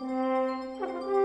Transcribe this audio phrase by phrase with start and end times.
[0.00, 1.19] Música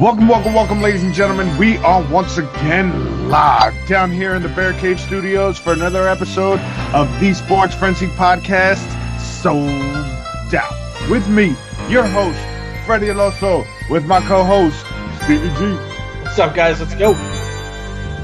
[0.00, 1.54] Welcome, welcome, welcome, ladies and gentlemen.
[1.58, 6.58] We are once again live down here in the Bear Cage Studios for another episode
[6.94, 8.88] of the Sports Frenzy Podcast,
[9.20, 9.68] Souled
[10.54, 11.10] Out.
[11.10, 11.54] With me,
[11.90, 12.38] your host,
[12.86, 14.86] Freddie El Oso, with my co-host,
[15.24, 15.74] Stevie G,
[16.22, 16.80] What's up, guys?
[16.80, 17.12] Let's go.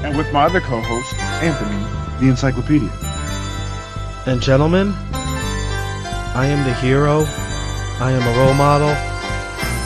[0.03, 2.89] and with my other co-host, Anthony, the Encyclopedia.
[4.25, 7.25] And gentlemen, I am the hero.
[7.99, 9.06] I am a role model.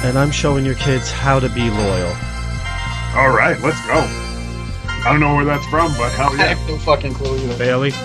[0.03, 2.16] And I'm showing your kids how to be loyal.
[3.16, 3.99] All right, let's go.
[5.03, 6.53] I don't know where that's from, but hell I yeah.
[6.55, 7.58] have no fucking clue either.
[7.58, 7.91] Bayley,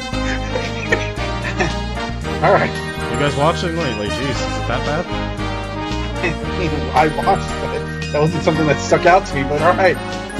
[2.44, 2.70] All right.
[3.12, 4.08] you guys watching lately?
[4.08, 5.06] Jeez, is it that bad?
[6.94, 8.12] I watched it.
[8.12, 9.96] That wasn't something that stuck out to me, but all right.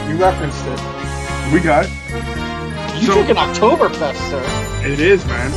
[0.09, 0.81] You referenced it.
[1.53, 1.91] We got it.
[3.01, 4.43] You So- took an Oktoberfest, sir.
[4.87, 5.51] It is, man.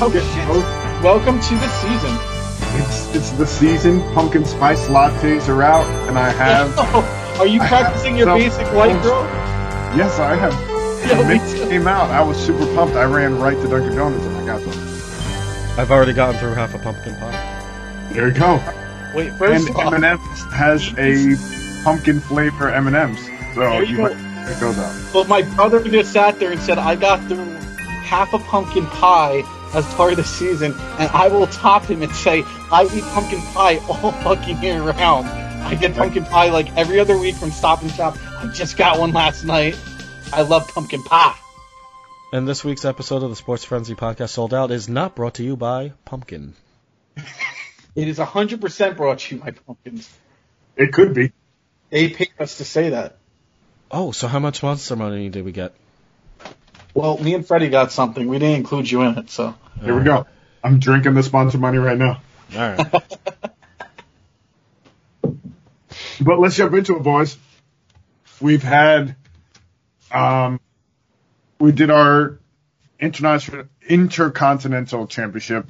[0.00, 0.48] Oh, Get- shit.
[1.04, 2.16] Welcome to the season.
[3.10, 4.00] It's, it's the season.
[4.14, 6.74] Pumpkin spice lattes are out, and I have.
[7.40, 9.24] Oh, are you I practicing your some- basic white girl?
[9.96, 10.52] Yes, I have.
[10.52, 12.96] Yeah, The me minute came out, I was super pumped.
[12.96, 15.78] I ran right to Dunkin' Donuts and I got them.
[15.78, 18.10] I've already gotten through half a pumpkin pie.
[18.12, 18.56] There you go.
[19.14, 24.12] Wait, first and of M&M's has a pumpkin flavor M&M's, so There you you might
[24.60, 24.72] go.
[24.74, 25.12] check out.
[25.14, 27.54] but my brother just sat there and said, I got through
[28.04, 29.40] half a pumpkin pie
[29.74, 33.40] as part of the season, and I will top him and say, I eat pumpkin
[33.52, 35.26] pie all fucking year round.
[35.26, 38.16] I get pumpkin pie like every other week from Stop and Shop.
[38.38, 39.78] I just got one last night.
[40.32, 41.36] I love pumpkin pie.
[42.32, 45.42] And this week's episode of the Sports Frenzy Podcast Souled Out is not brought to
[45.42, 46.54] you by Pumpkin.
[47.96, 50.08] It is 100% brought to you by pumpkins.
[50.76, 51.32] It could be.
[51.90, 53.16] They paid us to say that.
[53.90, 55.74] Oh, so how much monster money did we get?
[56.94, 58.26] Well, me and Freddie got something.
[58.26, 59.54] We didn't include you in it, so.
[59.82, 60.26] Here we go.
[60.62, 62.20] I'm drinking the sponsor money right now.
[62.54, 63.02] All right.
[66.20, 67.38] But let's jump into it, boys.
[68.40, 69.16] We've had,
[70.10, 70.60] um,
[71.58, 72.38] we did our
[72.98, 75.66] international intercontinental championship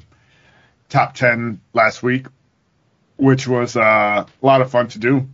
[0.88, 2.26] top ten last week,
[3.16, 5.28] which was uh, a lot of fun to do,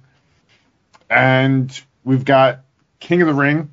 [1.09, 2.61] and we've got
[3.01, 3.73] King of the Ring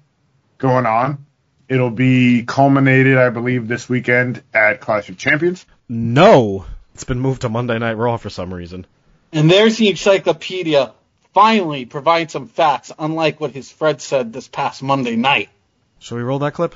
[0.58, 1.26] going on.
[1.70, 5.66] It'll be culminated, I believe, this weekend at Clash of Champions.
[5.90, 6.66] no!
[6.94, 8.86] It's been moved to Monday Night Raw for some reason.
[9.32, 10.94] And there's the encyclopedia
[11.34, 15.50] finally providing some facts, unlike what his Fred said this past Monday night.
[15.98, 16.76] Shall we roll that clip?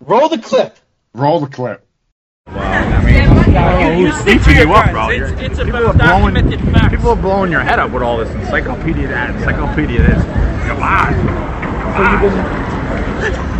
[0.00, 0.78] Roll the clip.
[1.12, 1.84] Roll the clip.
[2.46, 4.92] You, you speak for your up, friends.
[4.92, 5.08] bro.
[5.10, 6.94] It's, You're- it's people about are blowing- documented facts.
[6.94, 10.22] People are blowing your head up with all this encyclopedia that, encyclopedia this.
[10.68, 11.12] Come on.
[13.20, 13.55] he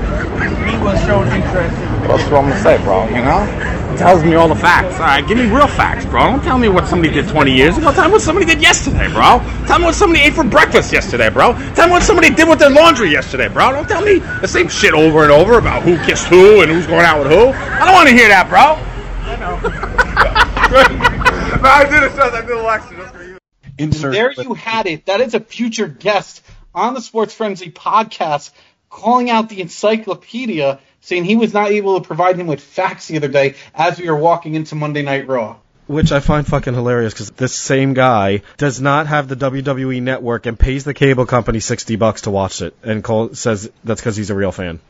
[0.86, 3.06] was shown interest in That's what I'm gonna say, bro.
[3.08, 3.92] You know?
[3.92, 4.94] It tells me all the facts.
[4.94, 6.30] All right, give me real facts, bro.
[6.30, 7.92] Don't tell me what somebody did 20 years ago.
[7.92, 9.40] Tell me what somebody did yesterday, bro.
[9.66, 11.54] Tell me what somebody ate for breakfast yesterday, bro.
[11.74, 13.72] Tell me what somebody did with their laundry yesterday, bro.
[13.72, 16.86] Don't tell me the same shit over and over about who kissed who and who's
[16.86, 17.48] going out with who.
[17.48, 18.78] I don't want to hear that, bro.
[19.26, 19.60] I know.
[21.62, 22.12] no, I did it.
[22.18, 22.94] I did Alexa.
[22.94, 23.38] Just for you.
[23.78, 24.12] Insert.
[24.12, 25.06] There you had it.
[25.06, 26.42] That is a future guest
[26.74, 28.50] on the Sports Frenzy podcast
[28.96, 33.16] calling out the encyclopedia, saying he was not able to provide him with facts the
[33.18, 35.56] other day as we were walking into Monday Night Raw.
[35.86, 40.46] Which I find fucking hilarious because this same guy does not have the WWE network
[40.46, 44.16] and pays the cable company 60 bucks to watch it and call, says that's because
[44.16, 44.80] he's a real fan.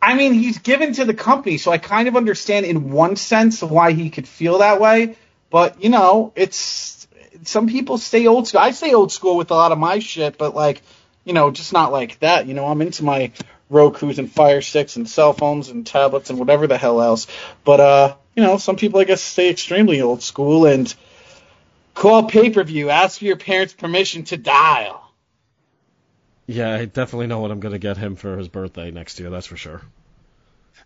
[0.00, 3.62] I mean, he's given to the company, so I kind of understand in one sense
[3.62, 5.16] why he could feel that way.
[5.50, 7.06] But you know, it's
[7.42, 8.60] some people stay old school.
[8.60, 10.82] I stay old school with a lot of my shit, but like,
[11.24, 12.46] you know, just not like that.
[12.46, 13.32] You know, I'm into my
[13.70, 17.26] Roku's and Fire Sticks and cell phones and tablets and whatever the hell else.
[17.64, 20.94] But uh, you know, some people I guess stay extremely old school and
[21.94, 24.98] call pay per view, ask for your parents' permission to dial.
[26.46, 29.46] Yeah, I definitely know what I'm to get him for his birthday next year, that's
[29.46, 29.80] for sure.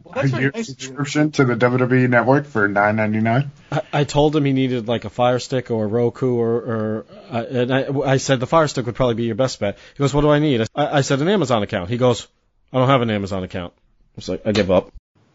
[0.05, 0.87] Well, A that's very year nice of you.
[0.87, 3.51] subscription to the WWE network for nine ninety nine.
[3.71, 7.07] I, I told him he needed like a Fire Stick or a Roku or, or
[7.31, 9.79] uh, and I, I said the Fire Stick would probably be your best bet.
[9.95, 10.63] He goes, what do I need?
[10.75, 11.91] I, I said an Amazon account.
[11.91, 12.27] He goes,
[12.73, 13.73] I don't have an Amazon account.
[13.77, 14.93] I was like, I give up.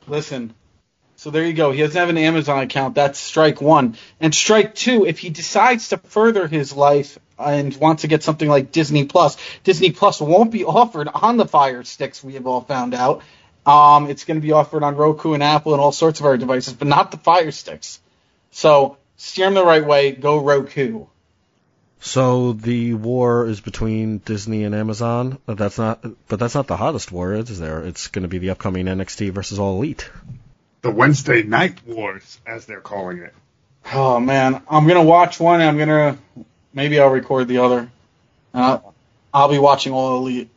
[0.08, 0.54] Listen,
[1.16, 1.72] So there you go.
[1.72, 2.96] He doesn't have an Amazon account.
[2.96, 3.98] That's strike one.
[4.20, 8.50] And strike two, if he decides to further his life and wants to get something
[8.50, 12.24] like Disney Plus, Disney Plus won't be offered on the Fire Sticks.
[12.24, 13.22] We have all found out.
[13.66, 16.38] Um, it's going to be offered on Roku and Apple and all sorts of other
[16.38, 18.00] devices, but not the Fire Sticks.
[18.52, 20.12] So steer them the right way.
[20.12, 21.06] Go Roku.
[22.00, 25.38] So the war is between Disney and Amazon.
[25.46, 27.84] That's not, but that's not the hottest war, is there?
[27.84, 30.10] It's going to be the upcoming NXT versus All Elite.
[30.82, 33.36] The Wednesday Night Wars, as they're calling it.
[33.94, 35.62] Oh man, I'm gonna watch one.
[35.62, 36.18] And I'm gonna
[36.74, 37.90] maybe I'll record the other.
[38.54, 38.80] Uh,
[39.34, 40.50] I'll be watching All Elite.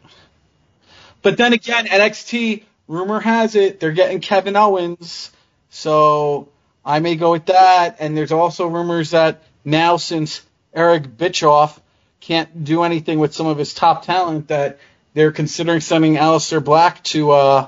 [1.22, 5.30] But then again, NXT rumor has it they're getting Kevin Owens,
[5.70, 6.48] so
[6.84, 7.96] I may go with that.
[8.00, 10.42] And there's also rumors that now since
[10.72, 11.80] Eric Bischoff
[12.20, 14.78] can't do anything with some of his top talent, that
[15.12, 17.66] they're considering sending Aleister Black to uh,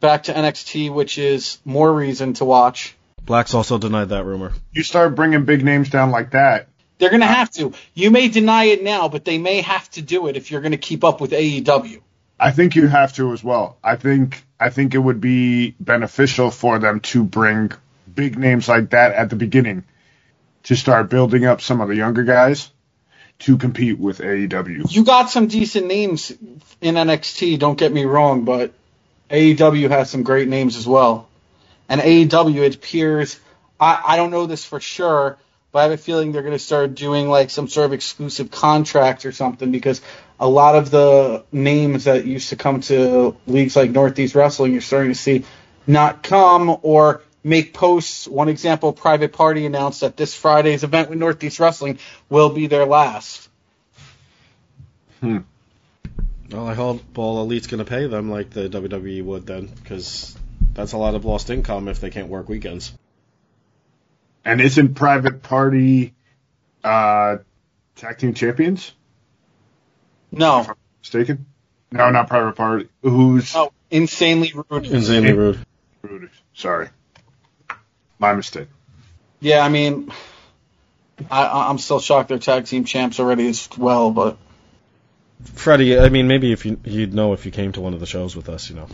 [0.00, 2.94] back to NXT, which is more reason to watch.
[3.24, 4.52] Black's also denied that rumor.
[4.72, 6.68] You start bringing big names down like that.
[6.98, 7.72] They're going to have to.
[7.94, 10.72] You may deny it now, but they may have to do it if you're going
[10.72, 12.00] to keep up with AEW.
[12.38, 13.78] I think you have to as well.
[13.82, 17.72] I think I think it would be beneficial for them to bring
[18.12, 19.84] big names like that at the beginning
[20.64, 22.70] to start building up some of the younger guys
[23.40, 24.90] to compete with AEW.
[24.90, 26.32] You got some decent names
[26.80, 28.72] in NXT, don't get me wrong, but
[29.30, 31.28] AEW has some great names as well.
[31.88, 33.38] And AEW, it appears,
[33.78, 35.38] I, I don't know this for sure,
[35.70, 38.50] but I have a feeling they're going to start doing like some sort of exclusive
[38.50, 40.00] contracts or something because
[40.40, 44.80] a lot of the names that used to come to leagues like Northeast Wrestling, you're
[44.80, 45.44] starting to see
[45.86, 48.28] not come or make posts.
[48.28, 51.98] One example, Private Party announced that this Friday's event with Northeast Wrestling
[52.28, 53.48] will be their last.
[55.20, 55.38] Hmm.
[56.50, 60.36] Well, I hope All Elite's going to pay them like the WWE would then, because
[60.72, 62.92] that's a lot of lost income if they can't work weekends.
[64.44, 66.14] And isn't Private Party
[66.82, 67.38] uh,
[67.96, 68.92] tag team champions?
[70.30, 71.46] No, If I'm mistaken.
[71.90, 72.88] No, not Private Party.
[73.02, 74.86] Who's oh, insanely rude.
[74.86, 75.58] Insanely rude.
[76.02, 76.30] Rude.
[76.54, 76.88] Sorry,
[78.18, 78.68] my mistake.
[79.40, 80.12] Yeah, I mean,
[81.30, 84.36] I- I, I'm still shocked they're tag team champs already as well, but
[85.44, 88.06] Freddie, I mean, maybe if you you'd know if you came to one of the
[88.06, 88.88] shows with us, you know.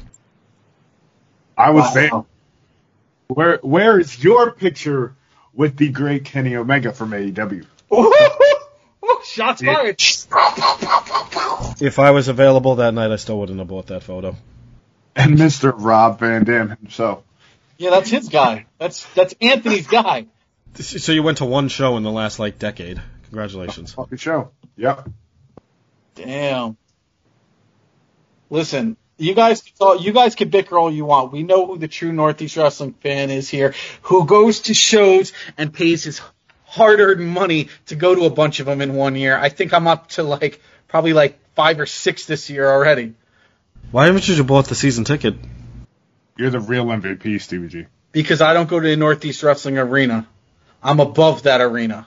[1.57, 1.93] I was Wow.
[1.95, 2.11] there.
[3.29, 5.15] Where Where is your picture
[5.55, 7.65] with the great Kenny Omega from AEW?
[9.35, 10.01] Shots fired.
[11.81, 14.37] If I was available that night, I still wouldn't have bought that photo.
[15.17, 15.73] And Mr.
[15.77, 17.23] Rob Van Dam himself.
[17.77, 18.67] Yeah, that's his guy.
[18.79, 20.27] That's that's Anthony's guy.
[20.75, 23.01] So you went to one show in the last like decade.
[23.25, 23.93] Congratulations.
[23.93, 24.51] Fucking show.
[24.77, 25.09] Yep.
[26.15, 26.77] Damn.
[28.51, 29.63] Listen, you guys,
[30.01, 31.33] you guys can bicker all you want.
[31.33, 35.73] We know who the true Northeast Wrestling fan is here, who goes to shows and
[35.73, 36.21] pays his
[36.75, 39.39] hard-earned money to go to a bunch of them in one year.
[39.39, 43.15] I think I'm up to like probably like five or six this year already.
[43.91, 45.37] Why haven't you bought the season ticket?
[46.37, 47.87] You're the real MVP, Stevie G.
[48.11, 50.27] because I don't go to the Northeast Wrestling Arena.
[50.83, 52.07] I'm above that arena.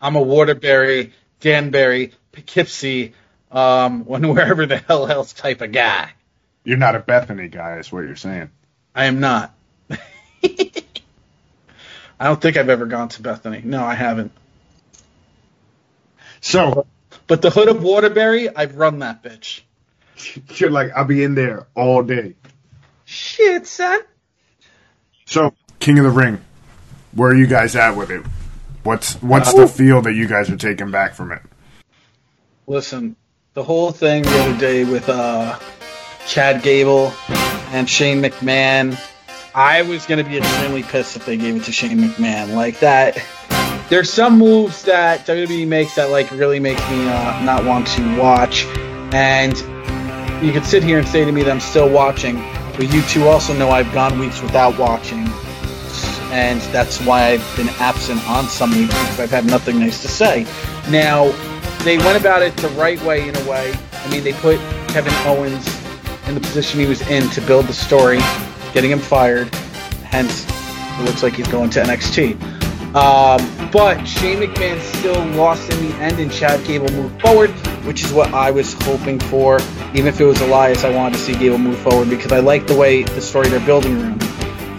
[0.00, 3.14] I'm a Waterbury, Danbury, Poughkeepsie,
[3.52, 6.12] um, when wherever the hell else type of guy.
[6.64, 8.50] You're not a Bethany guy, is what you're saying.
[8.94, 9.54] I am not.
[12.20, 13.62] I don't think I've ever gone to Bethany.
[13.64, 14.30] No, I haven't.
[16.42, 16.86] So
[17.26, 19.62] But the hood of Waterbury, I've run that bitch.
[20.60, 22.34] you're like, I'll be in there all day.
[23.06, 24.00] Shit, son.
[25.24, 26.40] So King of the Ring,
[27.12, 28.22] where are you guys at with it?
[28.82, 31.42] What's what's the feel that you guys are taking back from it?
[32.66, 33.16] Listen,
[33.54, 35.58] the whole thing the other day with uh,
[36.26, 37.12] Chad Gable
[37.72, 38.98] and Shane McMahon,
[39.54, 42.54] I was going to be extremely pissed if they gave it to Shane McMahon.
[42.54, 43.18] Like that,
[43.88, 48.16] there's some moves that WWE makes that like really make me uh, not want to
[48.16, 48.64] watch.
[49.12, 49.58] And
[50.44, 52.36] you could sit here and say to me that I'm still watching,
[52.76, 55.26] but you two also know I've gone weeks without watching.
[56.30, 60.08] And that's why I've been absent on some weeks because I've had nothing nice to
[60.08, 60.46] say.
[60.88, 61.32] Now,
[61.82, 63.74] they went about it the right way in a way.
[63.92, 64.58] I mean, they put
[64.90, 65.66] Kevin Owens
[66.28, 68.20] in the position he was in to build the story,
[68.72, 69.54] getting him fired.
[70.04, 70.46] Hence,
[70.98, 72.34] it looks like he's going to NXT.
[72.94, 77.50] Um, but Shane McMahon still lost in the end, and Chad Gable moved forward,
[77.86, 79.60] which is what I was hoping for.
[79.94, 82.66] Even if it was Elias, I wanted to see Gable move forward because I like
[82.66, 84.20] the way the story they're building around.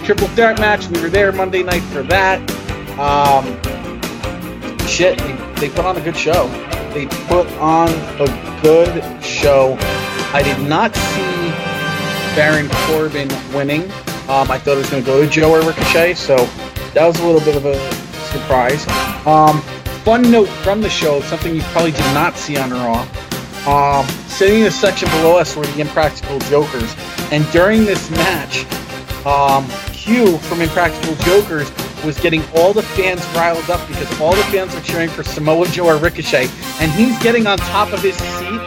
[0.04, 0.88] Triple threat match.
[0.88, 2.42] We were there Monday night for that.
[3.00, 3.46] Um,
[4.88, 6.48] shit, they, they put on a good show.
[6.94, 9.78] They put on a good show.
[10.34, 11.31] I did not see
[12.36, 13.84] Baron Corbin winning.
[14.30, 16.38] Um, I thought it was going to go to Joe or Ricochet, so
[16.94, 17.78] that was a little bit of a
[18.32, 18.86] surprise.
[19.26, 19.62] Um,
[20.04, 23.08] fun note from the show, something you probably did not see on Raw.
[23.68, 26.96] Um, sitting in the section below us were the Impractical Jokers,
[27.32, 28.66] and during this match,
[29.26, 31.72] um, Q from Impractical Jokers
[32.04, 35.68] was getting all the fans riled up because all the fans were cheering for Samoa
[35.68, 38.60] Joe or Ricochet, and he's getting on top of his seat,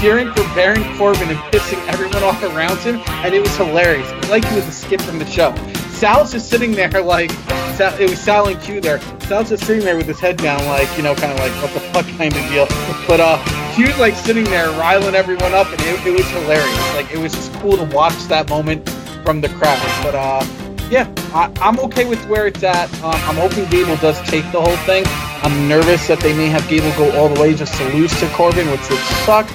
[0.00, 4.10] cheering for Baron Corbin and pissing everyone off around him, and it was hilarious.
[4.10, 5.54] It was like he was a skip from the show.
[5.90, 7.30] Sal's just sitting there like,
[7.74, 9.00] Sal, it was Sal and Q there.
[9.20, 11.72] Sal's just sitting there with his head down, like, you know, kind of like, what
[11.72, 12.66] the fuck kind of deal.
[13.06, 13.38] But uh,
[13.74, 16.94] Q's like sitting there riling everyone up, and it, it was hilarious.
[16.94, 18.88] Like, it was just cool to watch that moment
[19.24, 19.80] from the crowd.
[20.02, 20.44] But uh,
[20.90, 22.92] yeah, I, I'm okay with where it's at.
[23.02, 25.04] Um, I'm hoping Gable does take the whole thing.
[25.42, 28.28] I'm nervous that they may have Gable go all the way just to lose to
[28.30, 29.48] Corbin, which would suck.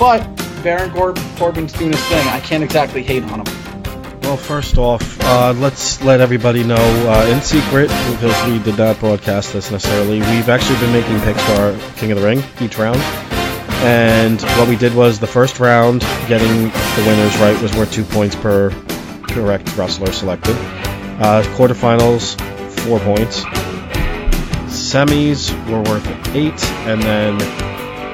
[0.00, 0.26] But
[0.64, 2.26] Baron Cor- Corbin's doing his thing.
[2.28, 4.20] I can't exactly hate on him.
[4.22, 8.98] Well, first off, uh, let's let everybody know uh, in secret, because we did not
[8.98, 10.20] broadcast this necessarily.
[10.20, 12.96] We've actually been making picks for our King of the Ring each round.
[13.82, 18.04] And what we did was the first round, getting the winners right, was worth two
[18.04, 18.70] points per
[19.28, 20.56] correct wrestler selected.
[21.20, 22.40] Uh, quarterfinals,
[22.80, 23.44] four points.
[24.70, 27.38] Semis were worth eight, and then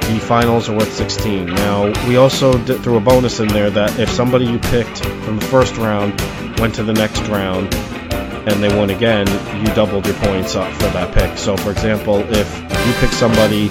[0.09, 1.47] the finals are worth 16.
[1.47, 5.39] Now, we also did, threw a bonus in there that if somebody you picked from
[5.39, 6.21] the first round
[6.61, 9.27] went to the next round and they won again,
[9.61, 11.37] you doubled your points up for that pick.
[11.37, 13.63] So, for example, if you picked somebody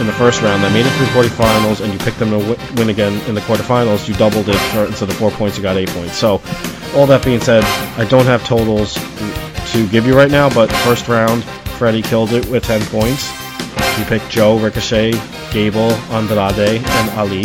[0.00, 2.38] in the first round that made it through the quarterfinals and you picked them to
[2.38, 5.62] wi- win again in the quarterfinals, you doubled it for, instead of four points, you
[5.62, 6.16] got eight points.
[6.16, 6.42] So,
[6.96, 7.62] all that being said,
[7.96, 8.94] I don't have totals
[9.72, 11.44] to give you right now, but first round,
[11.78, 13.30] Freddie killed it with 10 points.
[13.98, 15.12] You picked Joe, Ricochet,
[15.52, 17.44] Gable, Andrade, and Ali.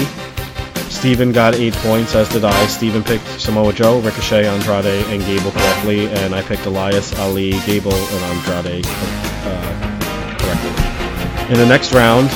[0.90, 2.68] Steven got 8 points, as did I.
[2.68, 7.94] Steven picked Samoa Joe, Ricochet, Andrade, and Gable correctly, and I picked Elias, Ali, Gable,
[7.94, 11.54] and Andrade uh, correctly.
[11.54, 12.30] In the next round,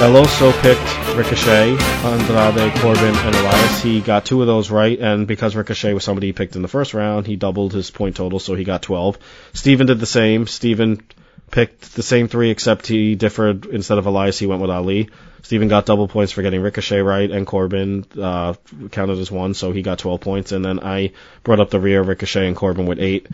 [0.00, 3.82] El Oso picked Ricochet, Andrade, Corbin, and Elias.
[3.82, 6.68] He got two of those right, and because Ricochet was somebody he picked in the
[6.68, 9.18] first round, he doubled his point total, so he got 12.
[9.52, 10.46] Steven did the same.
[10.46, 11.02] Steven
[11.50, 13.66] picked the same three, except he differed.
[13.66, 15.10] Instead of Elias, he went with Ali.
[15.42, 18.54] Steven got double points for getting Ricochet right, and Corbin uh,
[18.90, 20.52] counted as one, so he got 12 points.
[20.52, 21.12] And then I
[21.42, 23.28] brought up the rear, Ricochet and Corbin with eight.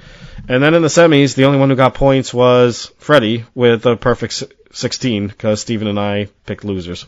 [0.49, 3.97] And then in the semis, the only one who got points was Freddie with a
[3.97, 7.07] perfect 16, because Steven and I picked losers.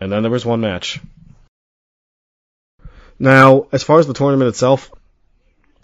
[0.00, 1.00] And then there was one match.
[3.18, 4.90] Now, as far as the tournament itself,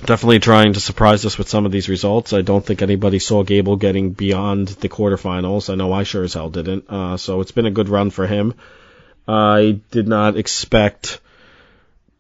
[0.07, 2.33] definitely trying to surprise us with some of these results.
[2.33, 5.71] I don't think anybody saw Gable getting beyond the quarterfinals.
[5.71, 6.85] I know I sure as hell didn't.
[6.89, 8.55] Uh, so it's been a good run for him.
[9.27, 11.21] I did not expect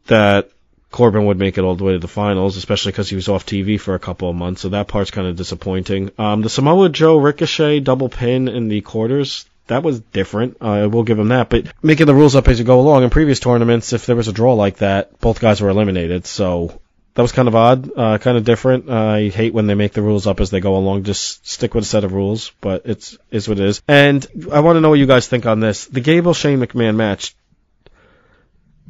[0.06, 0.50] that
[0.90, 3.46] Corbin would make it all the way to the finals, especially because he was off
[3.46, 4.60] TV for a couple of months.
[4.60, 6.10] So that part's kind of disappointing.
[6.18, 9.46] Um, the Samoa Joe Ricochet double pin in the quarters.
[9.68, 10.58] That was different.
[10.60, 11.48] I will give him that.
[11.48, 14.28] But making the rules up as you go along in previous tournaments, if there was
[14.28, 16.26] a draw like that, both guys were eliminated.
[16.26, 16.80] So
[17.14, 18.88] that was kind of odd, uh, kind of different.
[18.88, 21.04] Uh, I hate when they make the rules up as they go along.
[21.04, 23.82] Just stick with a set of rules, but it's is what it is.
[23.86, 25.86] And I want to know what you guys think on this.
[25.86, 27.34] The Gable Shane McMahon match.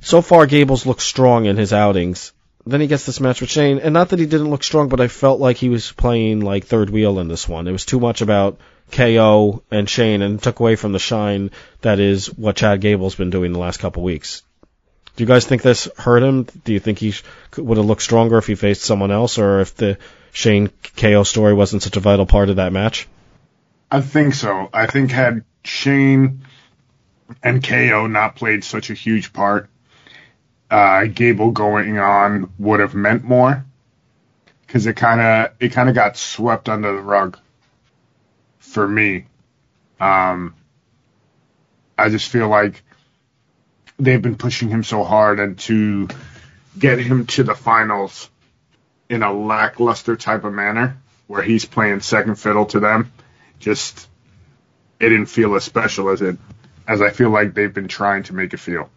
[0.03, 2.33] So far, Gable's looked strong in his outings.
[2.65, 5.01] Then he gets this match with Shane, and not that he didn't look strong, but
[5.01, 7.67] I felt like he was playing like third wheel in this one.
[7.67, 8.59] It was too much about
[8.93, 11.51] KO and Shane, and took away from the shine
[11.81, 14.43] that is what Chad Gable's been doing the last couple weeks.
[15.17, 16.45] Do you guys think this hurt him?
[16.65, 17.15] Do you think he
[17.57, 19.99] would have looked stronger if he faced someone else, or if the
[20.33, 23.09] Shane KO story wasn't such a vital part of that match?
[23.91, 24.71] I think so.
[24.73, 26.45] I think had Shane
[27.43, 29.69] and KO not played such a huge part,
[30.71, 33.65] uh, Gable going on would have meant more
[34.67, 37.39] because it kind of it kind of got swept under the rug
[38.59, 39.27] for me.
[40.01, 40.55] Um,
[41.99, 42.83] I just feel like
[43.99, 46.09] they've been pushing him so hard and to
[46.79, 48.31] get him to the finals
[49.09, 50.97] in a lackluster type of manner
[51.27, 53.13] where he's playing second fiddle to them
[53.59, 54.09] just
[54.99, 56.37] it didn't feel as special as it
[56.87, 58.91] as I feel like they've been trying to make it feel.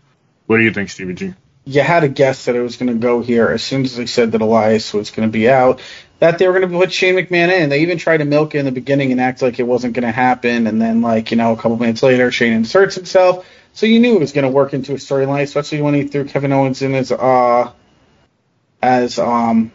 [0.48, 1.34] What do you think, Stevie G?
[1.66, 4.06] You had to guess that it was going to go here as soon as they
[4.06, 5.82] said that Elias was going to be out,
[6.20, 7.70] that they were going to put Shane McMahon in.
[7.70, 10.06] They even tried to milk it in the beginning and act like it wasn't going
[10.06, 13.48] to happen, and then like you know a couple minutes later, Shane inserts himself.
[13.74, 16.26] So you knew it was going to work into a storyline, especially when he threw
[16.26, 17.72] Kevin Owens in as uh
[18.82, 19.72] as um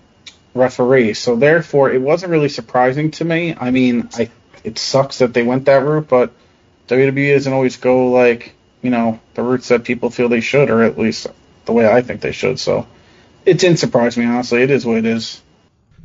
[0.55, 1.15] referee.
[1.15, 3.55] So therefore, it wasn't really surprising to me.
[3.59, 4.31] I mean, I
[4.65, 6.33] it sucks that they went that route, but
[6.89, 10.83] WWE doesn't always go like you know the routes that people feel they should, or
[10.83, 11.27] at least
[11.71, 12.59] the way I think they should.
[12.59, 12.89] So
[13.47, 14.63] it didn't surprise me honestly.
[14.63, 15.41] It is what it is.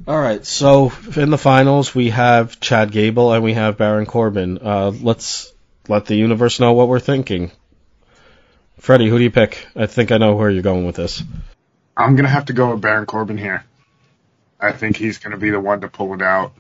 [0.08, 4.60] All right, so in the finals we have Chad Gable and we have Baron Corbin.
[4.62, 5.52] Uh, let's
[5.88, 7.52] let the universe know what we're thinking.
[8.80, 9.66] Freddie, who do you pick?
[9.76, 11.24] I think I know where you're going with this.
[11.98, 13.64] I'm gonna have to go with Baron Corbin here.
[14.60, 16.54] I think he's gonna be the one to pull it out.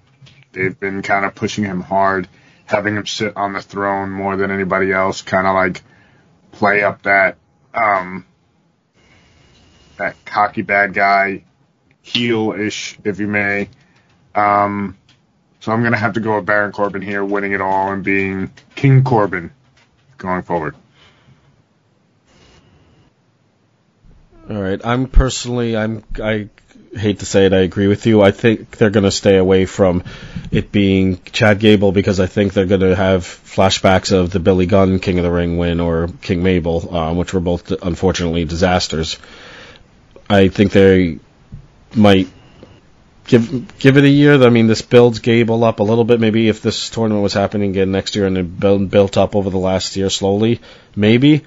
[0.51, 2.27] They've been kind of pushing him hard,
[2.65, 5.83] having him sit on the throne more than anybody else, kind of like
[6.53, 7.37] play up that
[7.75, 8.25] um
[9.97, 11.43] that cocky bad guy,
[12.01, 13.69] heel-ish, if you may.
[14.33, 14.97] Um,
[15.59, 18.51] so I'm gonna have to go with Baron Corbin here, winning it all and being
[18.75, 19.51] King Corbin
[20.17, 20.75] going forward.
[24.47, 26.49] All right, I'm personally, I'm, I
[26.95, 28.21] hate to say it, I agree with you.
[28.21, 30.03] I think they're going to stay away from
[30.51, 34.67] it being Chad Gable because I think they're going to have flashbacks of the Billy
[34.67, 39.17] Gunn King of the Ring win or King Mabel, um, which were both unfortunately disasters.
[40.29, 41.19] I think they
[41.95, 42.27] might
[43.25, 44.41] give give it a year.
[44.41, 46.19] I mean, this builds Gable up a little bit.
[46.19, 49.49] Maybe if this tournament was happening again next year and it built built up over
[49.49, 50.61] the last year slowly,
[50.95, 51.43] maybe.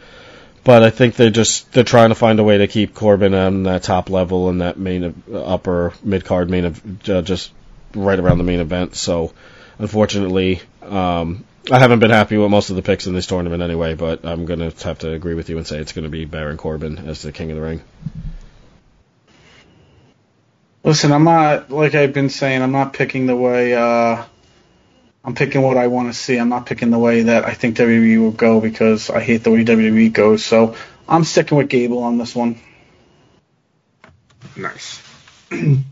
[0.65, 3.63] But I think they're just they're trying to find a way to keep Corbin on
[3.65, 6.65] that top level and that main upper mid card main
[7.09, 7.53] uh, just
[7.95, 8.95] right around the main event.
[8.95, 9.33] So
[9.79, 13.95] unfortunately, um, I haven't been happy with most of the picks in this tournament anyway.
[13.95, 16.99] But I'm gonna have to agree with you and say it's gonna be Baron Corbin
[17.09, 17.81] as the King of the Ring.
[20.89, 22.63] Listen, I'm not like I've been saying.
[22.63, 23.75] I'm not picking the way.
[23.75, 24.25] Uh,
[25.23, 26.39] I'm picking what I want to see.
[26.39, 29.51] I'm not picking the way that I think WWE will go because I hate the
[29.51, 30.43] way WWE goes.
[30.43, 30.77] So
[31.07, 32.59] I'm sticking with Gable on this one.
[34.57, 35.03] Nice.
[35.51, 35.85] and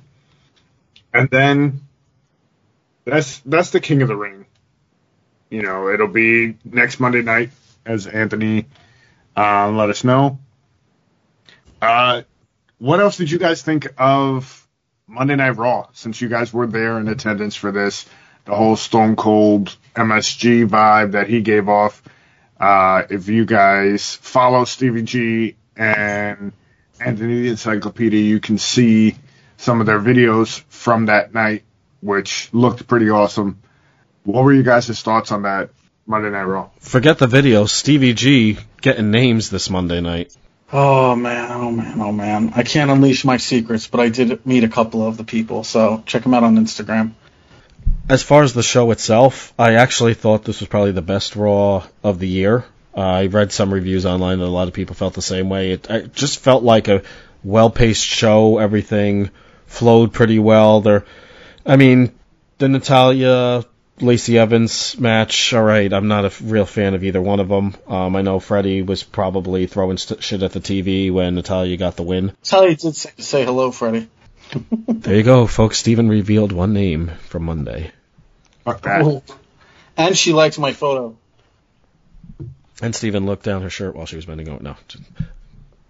[1.13, 1.83] then
[3.05, 4.47] that's that's the King of the Ring.
[5.51, 7.51] You know, it'll be next Monday night,
[7.85, 8.65] as Anthony
[9.37, 10.39] uh, let us know.
[11.83, 12.23] Uh,
[12.79, 14.66] what else did you guys think of
[15.09, 15.87] Monday Night Raw?
[15.93, 18.07] Since you guys were there in attendance for this,
[18.45, 22.03] the whole Stone Cold MSG vibe that he gave off.
[22.59, 26.53] Uh, if you guys follow Stevie G and
[26.99, 29.15] Anthony the Encyclopedia, you can see
[29.59, 31.63] some of their videos from that night,
[32.01, 33.61] which looked pretty awesome.
[34.25, 35.71] What were you guys' thoughts on that
[36.05, 36.71] Monday Night Raw?
[36.81, 37.67] Forget the video.
[37.67, 40.37] Stevie G getting names this Monday night.
[40.73, 42.53] Oh man, oh man, oh man.
[42.57, 46.03] I can't unleash my secrets, but I did meet a couple of the people, so
[46.07, 47.13] check them out on Instagram.
[48.09, 51.87] As far as the show itself, I actually thought this was probably the best Raw
[52.03, 52.65] of the year.
[52.97, 55.73] Uh, I read some reviews online that a lot of people felt the same way.
[55.73, 57.03] It, it just felt like a
[57.45, 58.59] well-paced show.
[58.59, 59.31] Everything
[59.67, 60.81] flowed pretty well.
[60.81, 61.05] There,
[61.65, 62.13] I mean,
[62.59, 63.65] the Natalya
[64.01, 65.55] Lacey Evans match.
[65.55, 67.75] All right, I'm not a real fan of either one of them.
[67.87, 71.97] Um, I know Freddie was probably throwing st- shit at the TV when Natalya got
[71.97, 72.27] the win.
[72.27, 74.09] Natalya did say, say hello, Freddie.
[74.89, 75.79] there you go, folks.
[75.79, 77.91] Steven revealed one name from Monday.
[78.65, 79.23] Fuck that.
[79.97, 81.17] And she liked my photo.
[82.83, 84.63] And Steven looked down her shirt while she was bending over.
[84.63, 84.77] No.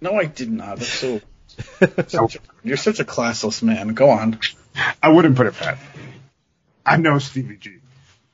[0.00, 0.78] No, I did not.
[0.78, 1.20] That's so.
[2.06, 3.88] such a, you're such a classless man.
[3.94, 4.38] Go on.
[5.02, 5.82] I wouldn't put it past.
[6.84, 7.78] I know Stevie G.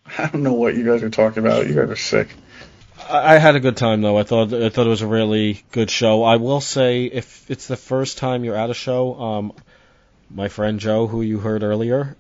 [0.07, 1.67] I don't know what you guys are talking about.
[1.67, 2.29] You guys are sick.
[3.09, 4.19] I had a good time though.
[4.19, 6.23] I thought I thought it was a really good show.
[6.23, 9.53] I will say, if it's the first time you're at a show, um,
[10.31, 12.17] my friend Joe, who you heard earlier,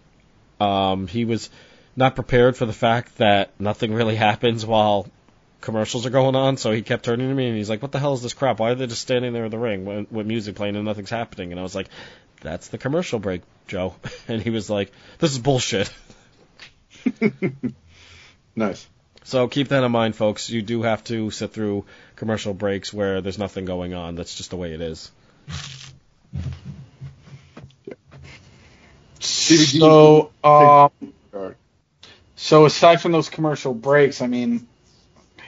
[0.60, 1.50] um, he was
[1.96, 5.06] not prepared for the fact that nothing really happens while
[5.60, 6.56] commercials are going on.
[6.56, 8.58] So he kept turning to me and he's like, "What the hell is this crap?
[8.58, 11.10] Why are they just standing there in the ring with, with music playing and nothing's
[11.10, 11.88] happening?" And I was like,
[12.40, 13.94] "That's the commercial break, Joe."
[14.28, 15.92] And he was like, "This is bullshit."
[18.56, 18.86] nice.
[19.24, 20.50] So keep that in mind, folks.
[20.50, 21.84] You do have to sit through
[22.16, 24.16] commercial breaks where there's nothing going on.
[24.16, 25.10] That's just the way it is.
[29.20, 30.90] So, um,
[32.34, 34.66] so aside from those commercial breaks, I mean,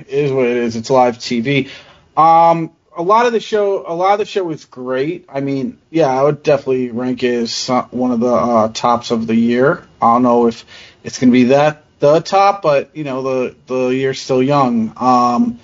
[0.00, 0.76] it is what it is.
[0.76, 1.68] It's live TV.
[2.16, 5.26] Um, a lot of the show, a lot of the show was great.
[5.28, 9.26] I mean, yeah, I would definitely rank it as one of the uh, tops of
[9.26, 9.84] the year.
[10.00, 10.64] I don't know if
[11.04, 14.92] it's going to be that the top, but you know the the year's still young.
[14.96, 15.60] Um,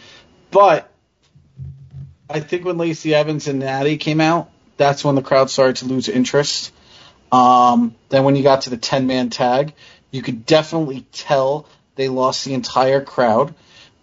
[0.51, 0.91] but
[2.29, 5.87] I think when Lacey Evans and Natty came out, that's when the crowd started to
[5.87, 6.73] lose interest.
[7.33, 9.75] Um, then when you got to the ten man tag,
[10.11, 13.55] you could definitely tell they lost the entire crowd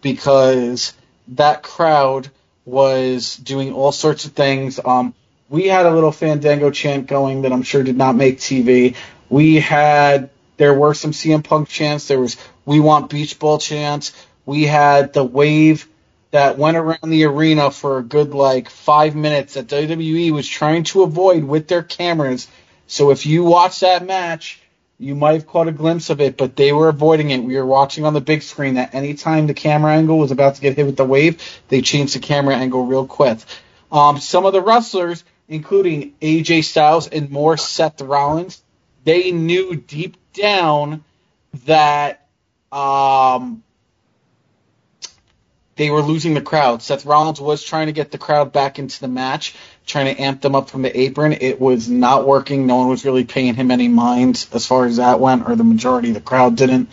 [0.02, 0.94] because
[1.30, 2.30] that crowd
[2.66, 4.80] was doing all sorts of things.
[4.84, 5.14] Um,
[5.50, 8.96] we had a little Fandango chant going that I'm sure did not make TV.
[9.30, 12.08] We had there were some CM Punk chants.
[12.08, 14.14] There was "We Want Beach Ball" chants.
[14.46, 15.88] We had the wave
[16.32, 20.84] that went around the arena for a good like five minutes that WWE was trying
[20.86, 22.48] to avoid with their cameras.
[22.88, 24.60] So if you watch that match,
[25.00, 27.44] you might have caught a glimpse of it, but they were avoiding it.
[27.44, 30.62] We were watching on the big screen that anytime the camera angle was about to
[30.62, 33.40] get hit with the wave, they changed the camera angle real quick.
[33.92, 38.62] Um, some of the wrestlers, including AJ Styles and more Seth Rollins,
[39.04, 41.04] they knew deep down
[41.66, 42.28] that
[42.72, 43.64] um,
[45.76, 46.82] they were losing the crowd.
[46.82, 50.42] Seth Rollins was trying to get the crowd back into the match, trying to amp
[50.42, 51.34] them up from the apron.
[51.34, 52.68] It was not working.
[52.68, 55.64] No one was really paying him any mind as far as that went, or the
[55.64, 56.90] majority of the crowd didn't.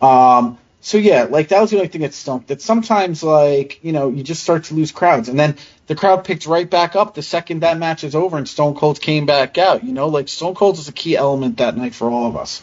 [0.00, 2.48] Um, so yeah, like that was the only thing that stunk.
[2.48, 6.24] That sometimes like you know you just start to lose crowds, and then the crowd
[6.24, 9.58] picked right back up the second that match is over and Stone Cold came back
[9.58, 9.84] out.
[9.84, 12.62] You know, like Stone Cold is a key element that night for all of us.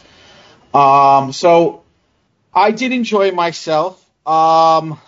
[0.74, 1.84] Um, so
[2.54, 4.04] I did enjoy myself.
[4.28, 5.00] Um,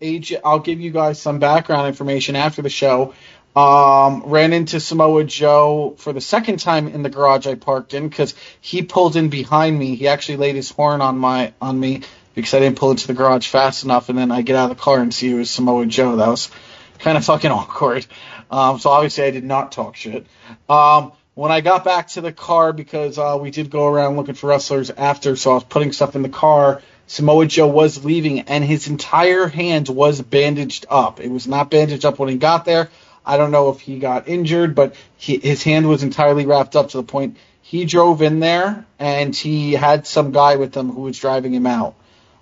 [0.00, 3.14] AJ, I'll give you guys some background information after the show.
[3.54, 8.08] Um, ran into Samoa Joe for the second time in the garage I parked in
[8.08, 9.94] because he pulled in behind me.
[9.94, 12.02] He actually laid his horn on my on me
[12.34, 14.76] because I didn't pull into the garage fast enough, and then I get out of
[14.76, 16.16] the car and see it was Samoa Joe.
[16.16, 16.50] That was
[16.98, 18.06] kind of fucking awkward.
[18.50, 20.26] Um, so obviously I did not talk shit.
[20.68, 24.34] Um, when I got back to the car because uh, we did go around looking
[24.34, 26.82] for wrestlers after, so I was putting stuff in the car.
[27.06, 31.20] Samoa Joe was leaving, and his entire hand was bandaged up.
[31.20, 32.90] It was not bandaged up when he got there.
[33.24, 36.90] I don't know if he got injured, but he, his hand was entirely wrapped up
[36.90, 41.02] to the point he drove in there and he had some guy with him who
[41.02, 41.94] was driving him out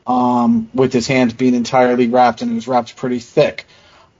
[0.06, 3.66] um, with his hand being entirely wrapped, and it was wrapped pretty thick.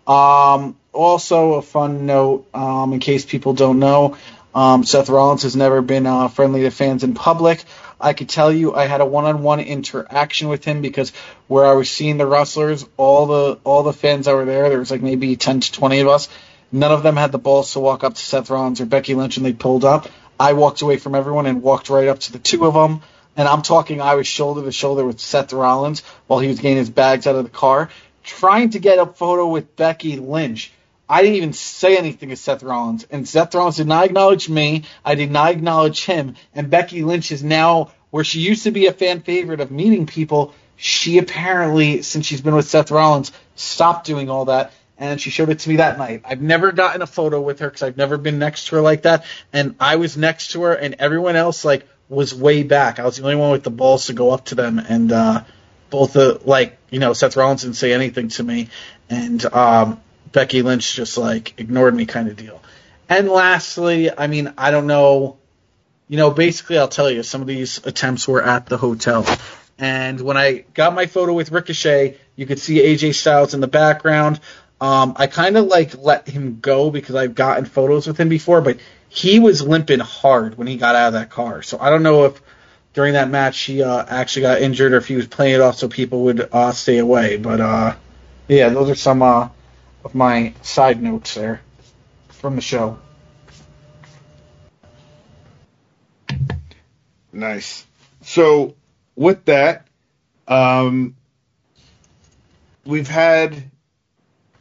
[0.06, 4.16] Um, also, a fun note, um, in case people don't know,
[4.54, 7.62] um, Seth Rollins has never been uh, friendly to fans in public.
[8.00, 11.12] I could tell you I had a one-on-one interaction with him because
[11.48, 14.78] where I was seeing the wrestlers, all the all the fans that were there, there
[14.78, 16.28] was like maybe 10 to 20 of us.
[16.72, 19.36] None of them had the balls to walk up to Seth Rollins or Becky Lynch,
[19.36, 20.08] and they pulled up.
[20.38, 23.02] I walked away from everyone and walked right up to the two of them.
[23.36, 26.78] And I'm talking, I was shoulder to shoulder with Seth Rollins while he was getting
[26.78, 27.90] his bags out of the car,
[28.24, 30.72] trying to get a photo with Becky Lynch.
[31.11, 34.85] I didn't even say anything to Seth Rollins, and Seth Rollins did not acknowledge me.
[35.05, 36.37] I did not acknowledge him.
[36.55, 40.07] And Becky Lynch is now where she used to be a fan favorite of meeting
[40.07, 40.55] people.
[40.77, 44.73] She apparently, since she's been with Seth Rollins, stopped doing all that.
[44.99, 46.23] And she showed it to me that night.
[46.25, 49.03] I've never gotten a photo with her because I've never been next to her like
[49.03, 49.25] that.
[49.53, 53.01] And I was next to her, and everyone else like was way back.
[53.01, 55.42] I was the only one with the balls to go up to them, and uh,
[55.88, 58.68] both the like you know Seth Rollins didn't say anything to me,
[59.09, 60.01] and um,
[60.32, 62.62] Becky Lynch just like ignored me kind of deal.
[63.08, 65.38] And lastly, I mean I don't know,
[66.08, 69.26] you know basically I'll tell you some of these attempts were at the hotel,
[69.78, 73.68] and when I got my photo with Ricochet, you could see AJ Styles in the
[73.68, 74.40] background.
[74.80, 78.62] Um, I kind of like let him go because I've gotten photos with him before,
[78.62, 78.78] but
[79.10, 81.62] he was limping hard when he got out of that car.
[81.62, 82.40] So I don't know if
[82.94, 85.76] during that match he uh, actually got injured or if he was playing it off
[85.76, 87.36] so people would uh, stay away.
[87.36, 87.96] But uh,
[88.48, 89.48] yeah, those are some uh,
[90.04, 91.60] of my side notes there
[92.28, 92.98] from the show.
[97.32, 97.86] Nice.
[98.22, 98.74] So
[99.14, 99.86] with that,
[100.48, 101.16] um,
[102.84, 103.70] we've had,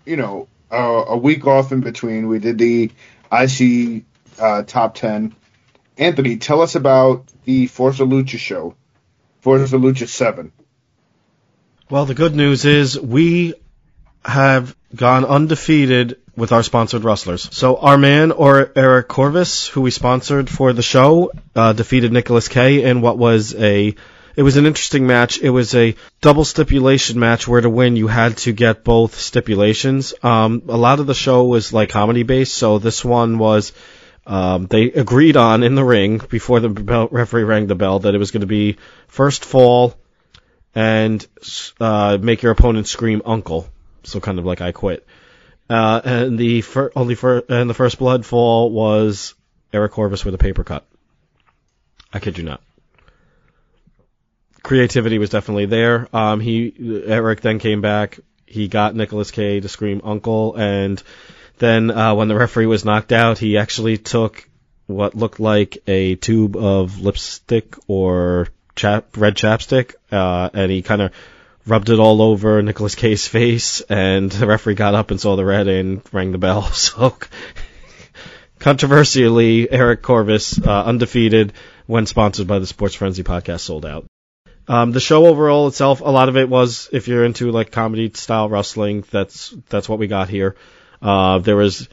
[0.05, 2.27] you know, a, a week off in between.
[2.27, 2.91] We did the
[3.31, 4.03] IC
[4.39, 5.35] uh, top ten.
[5.97, 8.75] Anthony, tell us about the Forza Lucha show,
[9.41, 10.51] Forza Lucha Seven.
[11.89, 13.55] Well, the good news is we
[14.23, 17.49] have gone undefeated with our sponsored wrestlers.
[17.51, 22.47] So our man, or Eric Corvis, who we sponsored for the show, uh, defeated Nicholas
[22.47, 23.95] K in what was a
[24.35, 25.39] it was an interesting match.
[25.39, 30.13] It was a double stipulation match where to win you had to get both stipulations.
[30.23, 33.73] Um, a lot of the show was like comedy based, so this one was
[34.25, 38.15] um, they agreed on in the ring before the bell, referee rang the bell that
[38.15, 38.77] it was going to be
[39.07, 39.95] first fall
[40.75, 41.25] and
[41.81, 43.67] uh, make your opponent scream "Uncle."
[44.03, 45.05] So kind of like I quit.
[45.69, 49.35] Uh, and the fir- only for and the first blood fall was
[49.71, 50.85] Eric Corvus with a paper cut.
[52.11, 52.61] I kid you not.
[54.63, 56.07] Creativity was definitely there.
[56.11, 56.73] Um, he
[57.05, 58.19] Eric then came back.
[58.45, 61.01] He got Nicholas K to scream "Uncle," and
[61.59, 64.49] then uh, when the referee was knocked out, he actually took
[64.87, 71.03] what looked like a tube of lipstick or chap- red chapstick, uh, and he kind
[71.03, 71.11] of
[71.65, 75.45] rubbed it all over Nicholas K's face, and the referee got up and saw the
[75.45, 76.61] red and rang the bell.
[76.73, 77.15] So,
[78.59, 81.53] controversially, Eric Corvis, uh, undefeated
[81.85, 84.05] when sponsored by the Sports Frenzy podcast, Souled Out.
[84.67, 88.11] Um, the show overall itself, a lot of it was if you're into like comedy
[88.13, 90.55] style wrestling, that's that's what we got here.
[91.01, 91.89] Uh, there was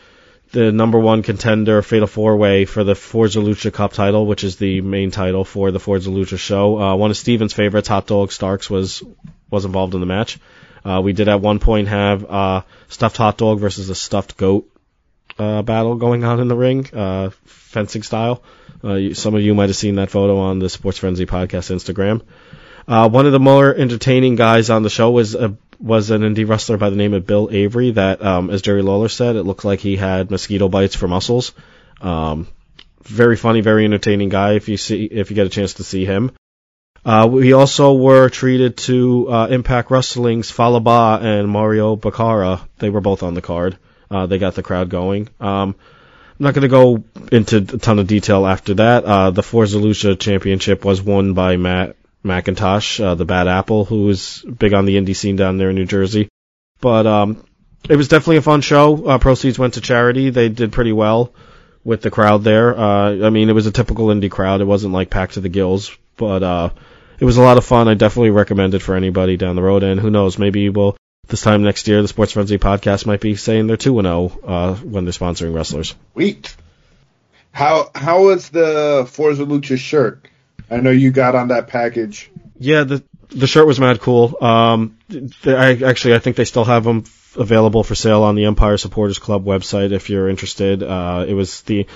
[0.52, 4.56] the number one contender Fatal Four Way for the Forza Lucha Cup title, which is
[4.56, 6.80] the main title for the Forza Lucha show.
[6.80, 9.02] Uh, one of Steven's favorites, Hot Dog Starks, was
[9.50, 10.38] was involved in the match.
[10.84, 14.70] Uh, we did at one point have uh, stuffed hot dog versus a stuffed goat
[15.38, 18.42] uh, battle going on in the ring, uh, fencing style.
[18.84, 21.74] Uh, you, some of you might have seen that photo on the Sports Frenzy podcast
[21.74, 22.22] Instagram.
[22.86, 26.48] Uh, one of the more entertaining guys on the show was a was an indie
[26.48, 27.92] wrestler by the name of Bill Avery.
[27.92, 31.52] That, um, as Jerry Lawler said, it looked like he had mosquito bites for muscles.
[32.00, 32.48] Um,
[33.02, 34.52] very funny, very entertaining guy.
[34.52, 36.32] If you see, if you get a chance to see him.
[37.04, 42.66] Uh, we also were treated to uh, Impact Wrestling's Fallah Bahh and Mario Bokara.
[42.78, 43.78] They were both on the card.
[44.10, 45.28] Uh, they got the crowd going.
[45.40, 45.76] Um,
[46.38, 49.04] I'm not going to go into a ton of detail after that.
[49.04, 54.04] Uh, the Forza Lucha Championship was won by Matt McIntosh, uh, the Bad Apple, who
[54.04, 56.28] was big on the indie scene down there in New Jersey.
[56.80, 57.46] But um,
[57.88, 59.06] it was definitely a fun show.
[59.06, 60.30] Uh, proceeds went to charity.
[60.30, 61.32] They did pretty well
[61.84, 62.76] with the crowd there.
[62.76, 64.60] Uh, I mean, it was a typical indie crowd.
[64.60, 66.70] It wasn't like packed to the gills, but uh,
[67.18, 67.88] it was a lot of fun.
[67.88, 69.82] I definitely recommend it for anybody down the road.
[69.82, 70.96] And who knows, maybe we'll
[71.28, 74.32] this time next year, the Sports Frenzy podcast might be saying they're two and zero
[74.44, 75.94] uh, when they're sponsoring wrestlers.
[76.12, 76.54] Sweet.
[77.50, 80.28] How how was the Forza Lucha shirt?
[80.70, 82.30] I know you got on that package.
[82.58, 84.36] Yeah, the the shirt was mad cool.
[84.42, 87.04] Um, they, I actually I think they still have them
[87.36, 90.82] available for sale on the Empire Supporters Club website if you're interested.
[90.82, 91.86] Uh, it was the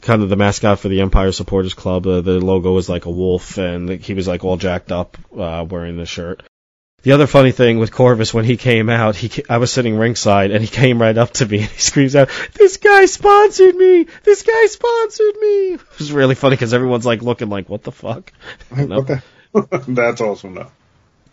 [0.00, 2.06] kind of the mascot for the Empire Supporters Club.
[2.06, 5.64] Uh, the logo was like a wolf, and he was like all jacked up uh,
[5.68, 6.42] wearing the shirt.
[7.08, 10.50] The other funny thing with Corvus when he came out, he I was sitting ringside
[10.50, 14.06] and he came right up to me and he screams out, "This guy sponsored me!
[14.24, 17.92] This guy sponsored me!" It was really funny because everyone's like looking like, "What the
[17.92, 18.30] fuck?"
[19.88, 20.70] That's awesome though.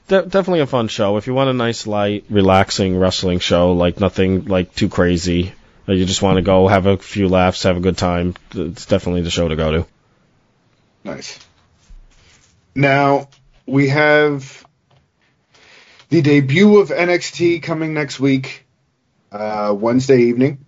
[0.07, 1.17] De- definitely a fun show.
[1.17, 5.51] If you want a nice, light, relaxing wrestling show, like nothing like too crazy,
[5.89, 8.35] uh, you just want to go have a few laughs, have a good time.
[8.53, 9.87] It's definitely the show to go to.
[11.03, 11.37] Nice.
[12.73, 13.27] Now
[13.65, 14.64] we have
[16.15, 18.65] the debut of NXT coming next week,
[19.33, 20.65] uh, Wednesday evening.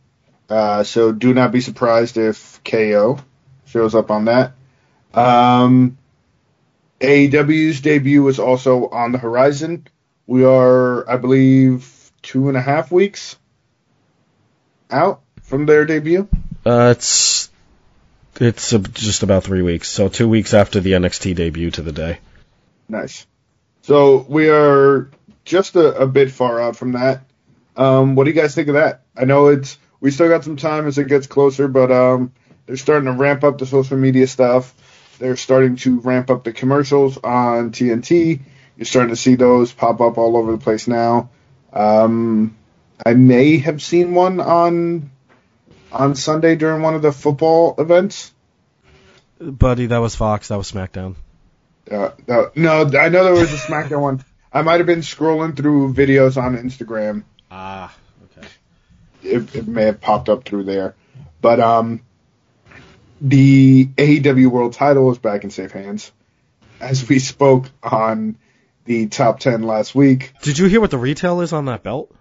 [0.49, 3.17] Uh, so do not be surprised if KO
[3.65, 4.51] shows up on that.
[5.13, 5.97] Um,
[6.99, 9.87] AEW's debut is also on the horizon.
[10.25, 13.37] We are, I believe, two and a half weeks
[14.91, 16.27] out from their debut.
[16.65, 17.49] Uh, it's
[18.35, 22.19] it's just about three weeks, so two weeks after the NXT debut to the day.
[22.89, 23.25] Nice.
[23.83, 25.09] So we are
[25.47, 27.21] just a, a bit far out from that.
[27.75, 29.01] Um, what do you guys think of that?
[29.15, 32.33] I know it's we still got some time as it gets closer, but um,
[32.65, 34.73] they're starting to ramp up the social media stuff.
[35.19, 38.41] They're starting to ramp up the commercials on TNT.
[38.75, 41.29] You're starting to see those pop up all over the place now.
[41.73, 42.55] Um,
[43.03, 45.09] I may have seen one on
[45.91, 48.33] on Sunday during one of the football events.
[49.39, 50.49] Buddy, that was Fox.
[50.49, 51.15] That was SmackDown.
[51.89, 54.25] Uh, no, no, I know there was a SmackDown one.
[54.57, 57.23] I might have been scrolling through videos on Instagram.
[57.51, 57.95] Ah,
[58.35, 58.47] okay.
[59.21, 60.95] It, it may have popped up through there,
[61.41, 62.01] but um,
[63.21, 66.11] the AEW World Title is back in safe hands.
[66.79, 68.35] As we spoke on
[68.85, 72.11] the top ten last week, Did you hear what the retail is on that belt?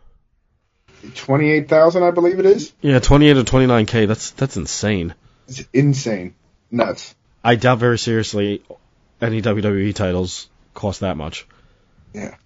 [1.15, 2.71] twenty eight thousand, I believe it is.
[2.83, 4.07] Yeah, 28 or 29k.
[4.09, 5.15] That's that's insane.
[5.49, 6.35] It's insane,
[6.71, 7.15] nuts.
[7.43, 8.63] I doubt very seriously
[9.23, 11.47] any WWE titles cost that much.
[12.13, 12.37] Yeah.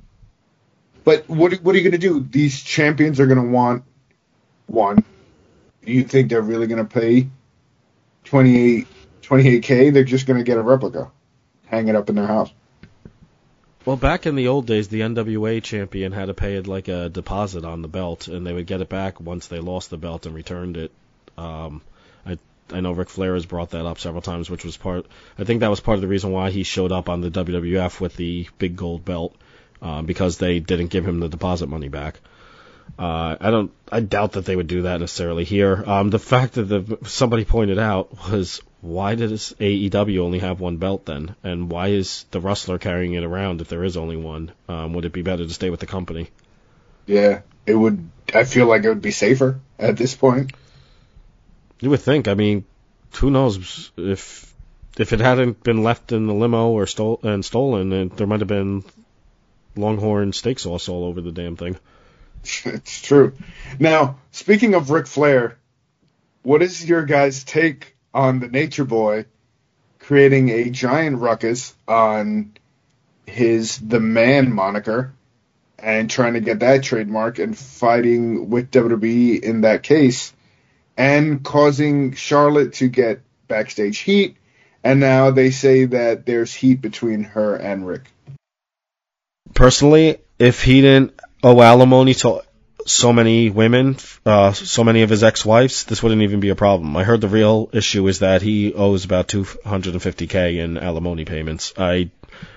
[1.05, 2.21] But what what are you going to do?
[2.21, 3.85] These champions are going to want
[4.67, 5.05] one.
[5.85, 7.29] Do you think they're really going to pay
[8.25, 8.87] 28
[9.23, 9.93] 28k?
[9.93, 11.11] They're just going to get a replica,
[11.67, 12.53] hang it up in their house.
[13.87, 17.65] Well, back in the old days, the NWA champion had to pay like a deposit
[17.65, 20.35] on the belt, and they would get it back once they lost the belt and
[20.35, 20.93] returned it.
[21.39, 21.81] Um,
[22.27, 22.39] I
[22.71, 25.07] I know Ric Flair has brought that up several times, which was part.
[25.39, 28.01] I think that was part of the reason why he showed up on the WWF
[28.01, 29.35] with the big gold belt,
[29.83, 32.21] uh, because they didn't give him the deposit money back.
[32.99, 33.71] Uh, I don't.
[33.91, 35.83] I doubt that they would do that necessarily here.
[35.87, 40.79] Um, the fact that the, somebody pointed out was why does AEW only have one
[40.79, 44.53] belt then, and why is the wrestler carrying it around if there is only one?
[44.69, 46.31] Um, would it be better to stay with the company?
[47.07, 48.09] Yeah, it would.
[48.35, 50.53] I feel like it would be safer at this point.
[51.81, 52.29] You would think.
[52.29, 52.65] I mean,
[53.15, 54.53] who knows if
[54.99, 58.49] if it hadn't been left in the limo or stole and stolen, there might have
[58.49, 58.85] been
[59.77, 61.77] Longhorn steak sauce all over the damn thing.
[62.65, 63.35] it's true.
[63.79, 65.59] Now, speaking of Ric Flair,
[66.43, 69.27] what is your guys' take on the Nature Boy
[69.99, 72.53] creating a giant ruckus on
[73.27, 75.13] his the man moniker
[75.79, 80.33] and trying to get that trademark and fighting with WWE in that case
[80.97, 84.37] and causing Charlotte to get backstage heat.
[84.83, 88.03] And now they say that there's heat between her and Ric.
[89.55, 92.43] Personally, if he didn't owe alimony to
[92.87, 96.97] so many women, uh, so many of his ex-wives, this wouldn't even be a problem.
[96.97, 101.75] I heard the real issue is that he owes about 250k in alimony payments.
[101.77, 102.11] I,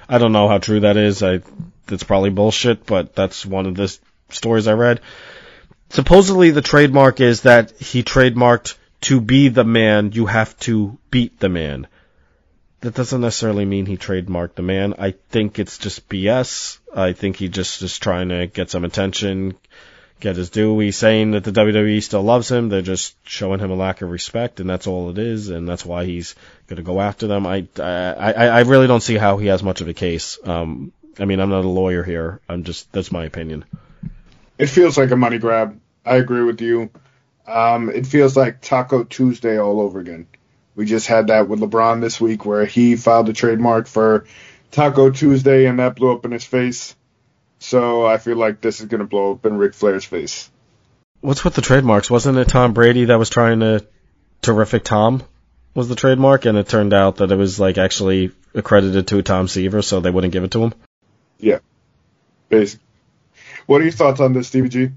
[0.07, 1.21] I don't know how true that is.
[1.23, 1.41] I,
[1.87, 3.95] that's probably bullshit, but that's one of the
[4.29, 5.01] stories I read.
[5.89, 11.39] Supposedly the trademark is that he trademarked to be the man, you have to beat
[11.39, 11.87] the man.
[12.83, 14.95] That doesn't necessarily mean he trademarked the man.
[14.99, 16.79] I think it's just BS.
[16.93, 19.55] I think he just is trying to get some attention,
[20.19, 20.77] get his due.
[20.79, 22.67] He's saying that the WWE still loves him.
[22.67, 25.85] They're just showing him a lack of respect, and that's all it is, and that's
[25.85, 26.35] why he's
[26.67, 27.47] going to go after them.
[27.47, 30.37] I, I, I really don't see how he has much of a case.
[30.43, 32.41] Um, I mean, I'm not a lawyer here.
[32.49, 33.63] I'm just that's my opinion.
[34.57, 35.79] It feels like a money grab.
[36.05, 36.89] I agree with you.
[37.47, 40.27] Um, it feels like Taco Tuesday all over again.
[40.75, 44.25] We just had that with LeBron this week where he filed a trademark for
[44.71, 46.95] Taco Tuesday and that blew up in his face.
[47.59, 50.49] So I feel like this is going to blow up in Ric Flair's face.
[51.21, 52.09] What's with the trademarks?
[52.09, 53.85] Wasn't it Tom Brady that was trying to
[54.41, 55.23] terrific Tom
[55.73, 59.47] was the trademark and it turned out that it was like actually accredited to Tom
[59.47, 60.73] Seaver so they wouldn't give it to him?
[61.39, 61.59] Yeah.
[62.49, 62.85] Basically.
[63.65, 64.89] What are your thoughts on this, Stevie G?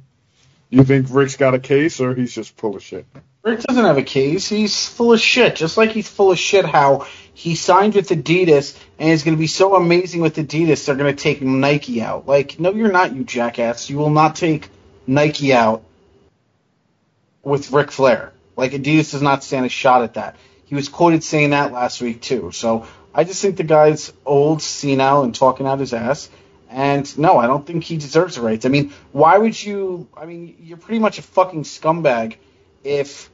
[0.70, 3.06] You think Ric's got a case or he's just full of shit?
[3.46, 4.48] Ric doesn't have a case.
[4.48, 5.54] He's full of shit.
[5.54, 9.38] Just like he's full of shit how he signed with Adidas and is going to
[9.38, 12.26] be so amazing with Adidas they're going to take Nike out.
[12.26, 13.88] Like, no, you're not, you jackass.
[13.88, 14.68] You will not take
[15.06, 15.84] Nike out
[17.44, 18.32] with Ric Flair.
[18.56, 20.34] Like, Adidas does not stand a shot at that.
[20.64, 22.50] He was quoted saying that last week, too.
[22.50, 26.28] So I just think the guy's old, senile, and talking out his ass.
[26.68, 28.66] And no, I don't think he deserves the rights.
[28.66, 30.08] I mean, why would you?
[30.16, 32.34] I mean, you're pretty much a fucking scumbag
[32.82, 33.30] if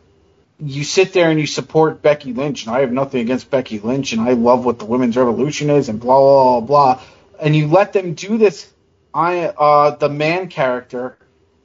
[0.64, 2.66] you sit there and you support Becky Lynch.
[2.66, 5.88] And I have nothing against Becky Lynch, and I love what the women's revolution is,
[5.88, 6.94] and blah blah blah.
[6.94, 7.04] blah.
[7.40, 8.72] And you let them do this,
[9.12, 11.18] I uh, the man character,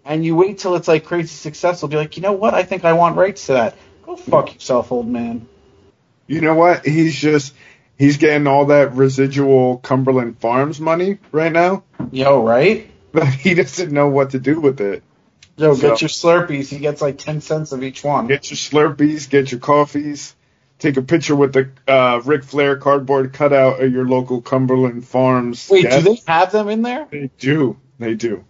[0.04, 1.88] and you wait till it's like crazy successful.
[1.88, 2.54] Be like, you know what?
[2.54, 3.78] I think I want rights to that.
[4.04, 5.48] Go fuck yourself, old man.
[6.26, 6.86] You know what?
[6.86, 7.54] He's just
[7.98, 11.84] he's getting all that residual Cumberland Farms money right now.
[12.12, 12.90] Yo, right?
[13.12, 15.04] But he doesn't know what to do with it.
[15.58, 16.70] Yo, So- get your Slurpees.
[16.70, 18.28] He gets like ten cents of each one.
[18.28, 20.36] Get your Slurpees, get your coffees,
[20.80, 25.68] take a picture with the uh, Ric Flair cardboard cutout of your local Cumberland Farms.
[25.70, 26.06] Wait, guest.
[26.06, 27.08] do they have them in there?
[27.10, 27.78] They do.
[28.00, 28.46] They do.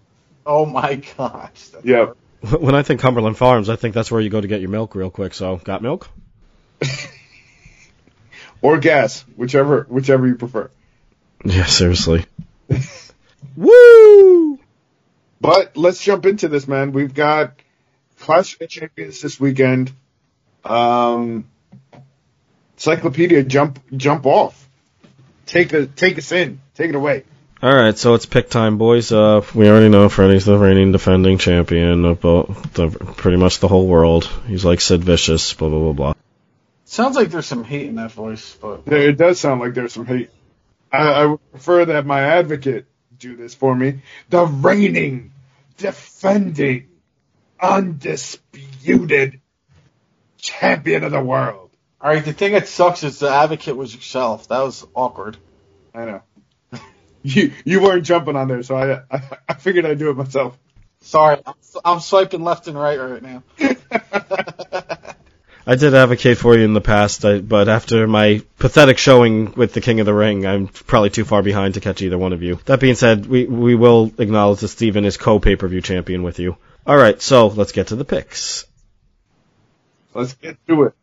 [0.46, 1.70] Oh my gosh.
[1.84, 2.15] Yep.
[2.60, 4.93] When I think Cumberland Farms, I think that's where you go to get your milk
[4.93, 5.34] real quick.
[5.34, 6.08] So, got milk?
[8.62, 10.70] Or gas, whichever whichever you prefer.
[11.46, 12.26] Yeah, seriously.
[13.56, 14.47] Woo!
[15.39, 16.91] But let's jump into this, man.
[16.91, 17.54] We've got
[18.19, 19.91] Clash of Champions this weekend.
[20.63, 21.45] Um,
[22.76, 24.67] Encyclopedia, jump jump off.
[25.45, 26.60] Take a take us in.
[26.76, 27.23] Take it away.
[27.62, 29.12] All right, so it's pick time, boys.
[29.12, 33.67] Uh, we already know Freddie's the reigning defending champion of both, the, pretty much the
[33.67, 34.26] whole world.
[34.45, 36.13] He's like Sid Vicious, blah blah blah blah.
[36.86, 39.93] Sounds like there's some hate in that voice, but There, it does sound like there's
[39.93, 40.30] some hate.
[40.91, 42.86] I, I would prefer that my advocate
[43.19, 44.01] do this for me.
[44.30, 45.32] The reigning,
[45.77, 46.89] defending,
[47.60, 49.41] undisputed
[50.38, 51.71] champion of the world.
[52.01, 52.23] all right.
[52.23, 54.47] The thing that sucks is the advocate was yourself.
[54.49, 55.38] That was awkward.
[55.93, 56.21] I know.
[57.23, 60.58] You you weren't jumping on there, so I I, I figured I'd do it myself.
[61.01, 61.53] Sorry, I'm,
[61.84, 63.43] I'm swiping left and right right now.
[65.69, 69.73] I did advocate for you in the past, I, but after my pathetic showing with
[69.73, 72.41] the King of the Ring, I'm probably too far behind to catch either one of
[72.41, 72.58] you.
[72.65, 76.23] That being said, we we will acknowledge that Steven is co pay per view champion
[76.23, 76.56] with you.
[76.86, 78.65] All right, so let's get to the picks.
[80.13, 80.93] Let's get to it.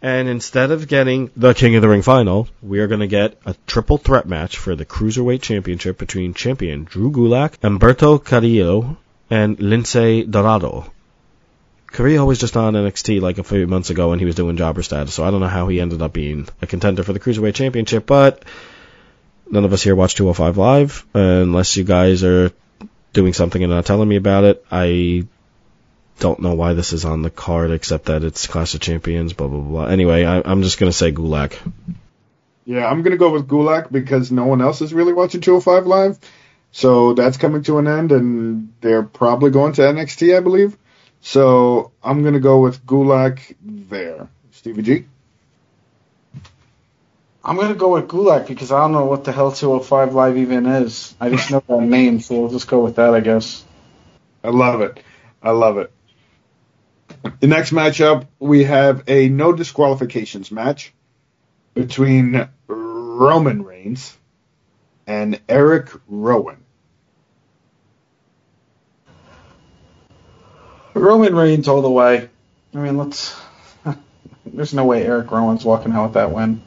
[0.00, 3.36] And instead of getting the King of the Ring final, we are going to get
[3.44, 8.96] a triple threat match for the Cruiserweight Championship between champion Drew Gulak, Humberto Carrillo,
[9.28, 10.92] and Lince Dorado.
[11.90, 14.82] Carrillo was just on NXT like a few months ago and he was doing jobber
[14.82, 17.54] status, so I don't know how he ended up being a contender for the Cruiserweight
[17.54, 18.44] Championship, but
[19.50, 22.52] none of us here watch 205 Live, unless you guys are
[23.12, 24.64] doing something and not telling me about it.
[24.70, 25.26] I
[26.18, 29.48] don't know why this is on the card except that it's Clash of Champions, blah
[29.48, 29.86] blah blah.
[29.86, 31.56] Anyway, I, I'm just gonna say Gulak.
[32.64, 36.18] Yeah, I'm gonna go with Gulak because no one else is really watching 205 live.
[36.70, 40.76] So that's coming to an end, and they're probably going to NXT, I believe.
[41.20, 44.28] So I'm gonna go with Gulak there.
[44.50, 45.04] Stevie G.
[47.44, 50.66] I'm gonna go with Gulak because I don't know what the hell 205 Live even
[50.66, 51.14] is.
[51.20, 53.64] I just know that name, so we'll just go with that, I guess.
[54.44, 55.02] I love it.
[55.42, 55.92] I love it.
[57.40, 60.92] The next matchup, we have a no disqualifications match
[61.74, 64.16] between Roman Reigns
[65.06, 66.64] and Eric Rowan.
[71.00, 72.28] Roman Reigns all the way.
[72.74, 73.38] I mean, let's.
[74.46, 76.62] There's no way Eric Rowan's walking out with that win.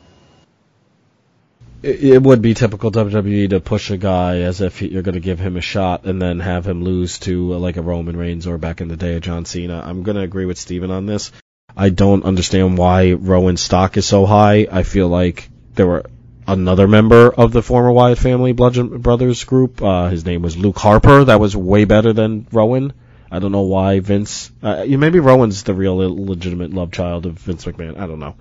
[1.83, 5.39] It, would be typical WWE to push a guy as if you're going to give
[5.39, 8.59] him a shot and then have him lose to uh, like a Roman Reigns or
[8.59, 9.81] back in the day a John Cena.
[9.83, 11.31] I'm going to agree with Steven on this.
[11.75, 14.67] I don't understand why Rowan's stock is so high.
[14.71, 16.05] I feel like there were
[16.47, 19.81] another member of the former Wyatt family Bludgeon Brothers group.
[19.81, 21.23] Uh, his name was Luke Harper.
[21.25, 22.93] That was way better than Rowan.
[23.31, 24.51] I don't know why Vince.
[24.61, 27.97] Uh, maybe Rowan's the real legitimate love child of Vince McMahon.
[27.97, 28.35] I don't know.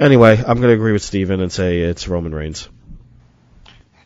[0.00, 2.68] Anyway, I'm going to agree with Steven and say it's Roman Reigns.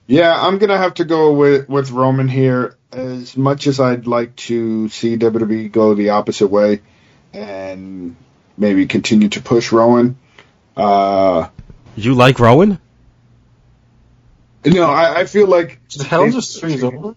[0.07, 2.77] Yeah, I'm gonna have to go with with Roman here.
[2.91, 6.83] As much as I'd like to see WWE go the opposite way
[7.33, 8.17] and
[8.59, 10.19] maybe continue to push Rowan,
[10.77, 11.49] uh,
[11.97, 12.79] You like Rowan?
[14.67, 17.15] no, I, I feel like The hell just swings over?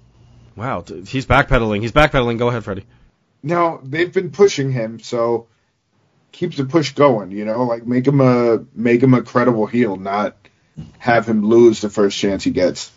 [0.55, 1.81] Wow, he's backpedaling.
[1.81, 2.37] He's backpedaling.
[2.37, 2.85] Go ahead, Freddie.
[3.43, 5.47] Now they've been pushing him, so
[6.31, 7.31] keep the push going.
[7.31, 10.35] You know, like make him a make him a credible heel, not
[10.97, 12.91] have him lose the first chance he gets.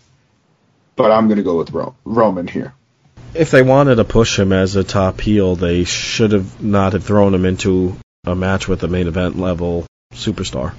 [0.97, 2.75] But I'm gonna go with Ro- Roman here.
[3.35, 7.05] If they wanted to push him as a top heel, they should have not have
[7.05, 10.75] thrown him into a match with a main event level superstar.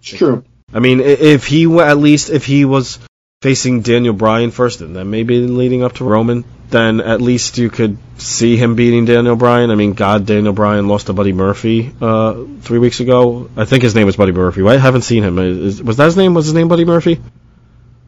[0.00, 0.44] It's true.
[0.72, 2.98] I mean, if he at least if he was
[3.42, 7.68] facing Daniel Bryan first, and then maybe leading up to Roman, then at least you
[7.70, 9.70] could see him beating Daniel Bryan.
[9.70, 13.50] I mean, God, Daniel Bryan lost to Buddy Murphy uh, three weeks ago.
[13.56, 14.66] I think his name was Buddy Murphy.
[14.66, 15.38] I haven't seen him.
[15.38, 16.34] Is, was that his name?
[16.34, 17.20] Was his name Buddy Murphy?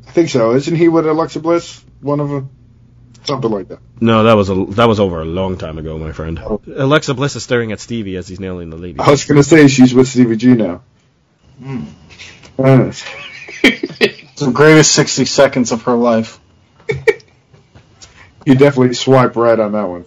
[0.06, 0.54] I think so.
[0.54, 1.84] Isn't he with Alexa Bliss?
[2.00, 2.50] One of them,
[3.24, 3.80] something like that.
[4.00, 6.38] No, that was a that was over a long time ago, my friend.
[6.38, 8.98] Alexa Bliss is staring at Stevie as he's nailing the lady.
[8.98, 10.82] I was gonna say she's with Stevie G now.
[12.58, 12.90] Uh,
[13.62, 16.40] It's the greatest 60 seconds of her life.
[18.44, 20.04] you definitely swipe right on that one.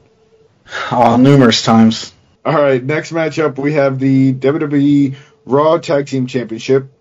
[0.91, 2.13] Oh, numerous times.
[2.43, 5.15] All right, next matchup we have the WWE
[5.45, 6.91] Raw Tag Team Championship.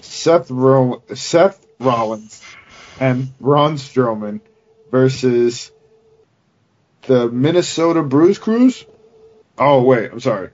[0.00, 2.42] Seth Ro- Seth Rollins
[3.00, 4.40] and Braun Strowman
[4.90, 5.70] versus
[7.02, 8.84] the Minnesota Bruise Crews.
[9.58, 10.50] Oh wait, I'm sorry.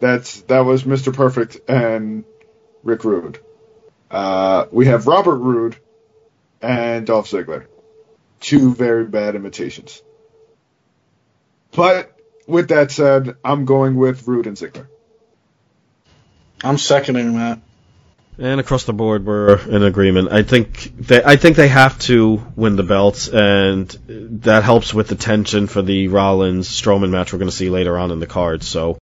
[0.00, 1.14] That's that was Mr.
[1.14, 2.24] Perfect and
[2.82, 3.38] Rick Rude.
[4.10, 5.76] Uh, we have Robert Roode
[6.60, 7.66] and Dolph Ziggler.
[8.40, 10.02] Two very bad imitations.
[11.72, 14.86] But with that said, I'm going with Roode and Ziggler.
[16.62, 17.60] I'm seconding that.
[18.36, 20.32] And across the board, we're in agreement.
[20.32, 23.88] I think they, I think they have to win the belts, and
[24.42, 27.96] that helps with the tension for the Rollins Strowman match we're going to see later
[27.96, 28.64] on in the card.
[28.64, 28.98] So,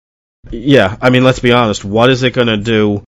[0.50, 1.82] yeah, I mean, let's be honest.
[1.82, 3.04] What is it going to do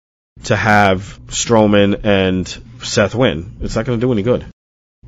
[0.44, 2.46] to have Strowman and
[2.82, 3.56] Seth win?
[3.60, 4.46] It's not going to do any good.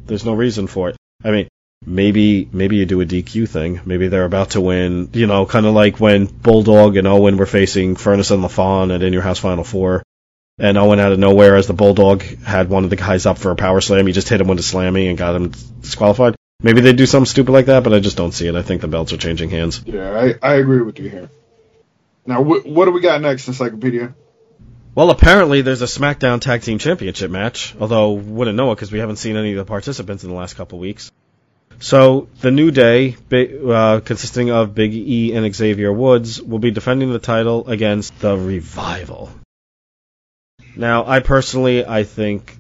[0.07, 0.97] There's no reason for it.
[1.25, 1.49] I mean,
[1.87, 3.81] maybe maybe you do a DQ thing.
[3.85, 5.11] Maybe they're about to win.
[5.13, 9.03] You know, kind of like when Bulldog and Owen were facing Furnas and LaFon at
[9.03, 10.03] In Your House Final Four.
[10.59, 13.51] And Owen out of nowhere, as the Bulldog had one of the guys up for
[13.51, 16.37] a power slam, he just hit him with a slammy and got him disqualified.
[16.63, 18.55] Maybe they do something stupid like that, but I just don't see it.
[18.55, 19.83] I think the belts are changing hands.
[19.87, 21.31] Yeah, I, I agree with you here.
[22.27, 24.15] Now, wh- what do we got next, Encyclopedia?
[24.93, 28.99] Well, apparently there's a SmackDown Tag Team Championship match, although wouldn't know it because we
[28.99, 31.13] haven't seen any of the participants in the last couple weeks.
[31.79, 37.13] So the New Day, uh, consisting of Big E and Xavier Woods, will be defending
[37.13, 39.31] the title against the Revival.
[40.77, 42.57] Now, I personally, I think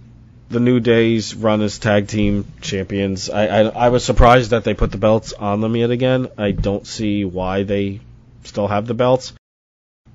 [0.50, 3.28] the New Day's run as tag team champions.
[3.28, 6.28] I, I I was surprised that they put the belts on them yet again.
[6.38, 8.00] I don't see why they
[8.44, 9.32] still have the belts.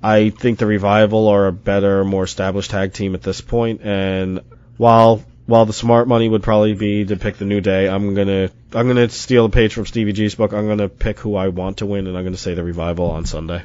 [0.02, 4.40] I think the Revival are a better, more established tag team at this point, and
[4.76, 8.50] while while the smart money would probably be to pick the New Day, I'm gonna
[8.72, 10.52] I'm gonna steal a page from Stevie G's book.
[10.52, 13.24] I'm gonna pick who I want to win, and I'm gonna say the Revival on
[13.24, 13.62] Sunday.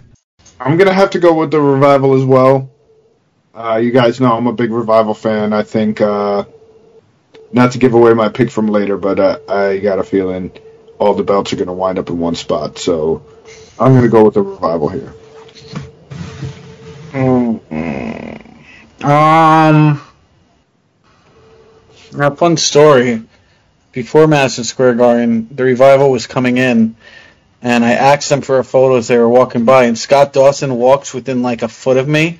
[0.60, 2.70] I'm gonna have to go with the revival as well.
[3.54, 5.54] Uh, you guys know I'm a big revival fan.
[5.54, 6.46] I think uh,
[7.52, 10.52] not to give away my pick from later, but uh, I got a feeling
[11.00, 12.78] all the belts are gonna wind up in one spot.
[12.78, 13.26] So
[13.80, 15.14] I'm gonna go with the revival here.
[19.04, 20.02] Um,
[22.14, 23.24] a fun story.
[23.92, 26.96] Before Madison Square Garden, the revival was coming in,
[27.62, 29.86] and I asked them for a photo as they were walking by.
[29.86, 32.40] And Scott Dawson walks within like a foot of me,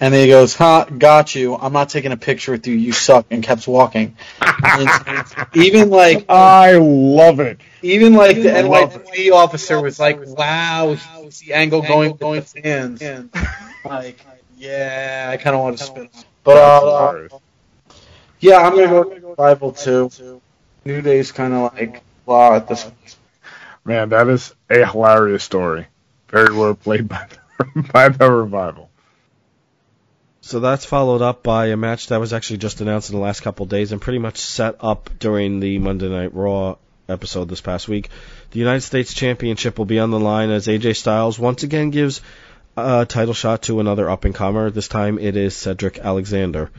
[0.00, 1.54] And then he goes, "Huh, got you.
[1.56, 2.74] I'm not taking a picture with you.
[2.74, 4.16] You suck," and kept walking.
[4.40, 4.88] And
[5.54, 7.60] even like, I love it.
[7.82, 13.02] even like the NYPD officer was like, "Wow, he was the angle going going fans."
[13.82, 14.20] Like,
[14.58, 16.10] yeah, I kind of want to spit.
[16.44, 17.28] But uh,
[18.40, 20.10] yeah, I'm gonna go with Rival too.
[20.84, 22.84] New Day's kind of like blah at this.
[22.84, 23.16] point.
[23.84, 25.86] Man, that is a hilarious story.
[26.28, 28.89] Very well played by the, by the revival.
[30.42, 33.40] So that's followed up by a match that was actually just announced in the last
[33.40, 36.76] couple days and pretty much set up during the Monday Night Raw
[37.08, 38.08] episode this past week.
[38.52, 42.22] The United States Championship will be on the line as AJ Styles once again gives
[42.76, 44.70] a title shot to another up and comer.
[44.70, 46.70] This time it is Cedric Alexander.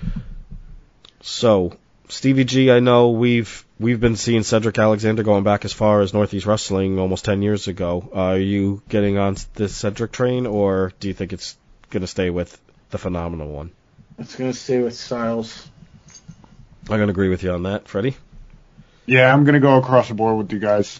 [1.22, 1.78] So,
[2.10, 6.14] Stevie G, I know we've we've been seeing Cedric Alexander going back as far as
[6.14, 8.10] Northeast Wrestling almost 10 years ago.
[8.14, 11.58] Uh, are you getting on this Cedric train, or do you think it's
[11.92, 12.60] going to stay with
[12.92, 13.72] the phenomenal one?
[14.18, 15.68] It's gonna stay with Styles.
[16.90, 18.18] I'm going to agree with you on that, Freddie.
[19.06, 21.00] Yeah, I'm gonna go across the board with you guys.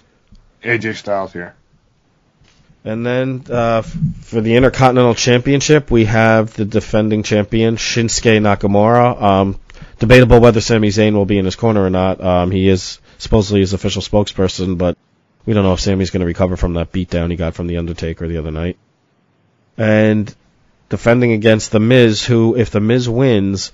[0.64, 1.56] AJ Styles here.
[2.84, 9.22] And then uh, for the Intercontinental Championship, we have the defending champion Shinsuke Nakamura.
[9.22, 9.60] Um,
[10.00, 12.22] debatable whether Sami Zayn will be in his corner or not.
[12.22, 14.98] Um, he is supposedly his official spokesperson, but
[15.46, 17.78] we don't know if Sami's going to recover from that beatdown he got from the
[17.78, 18.78] Undertaker the other night.
[19.78, 20.34] And
[20.92, 23.72] defending against the Miz, who, if the Miz wins,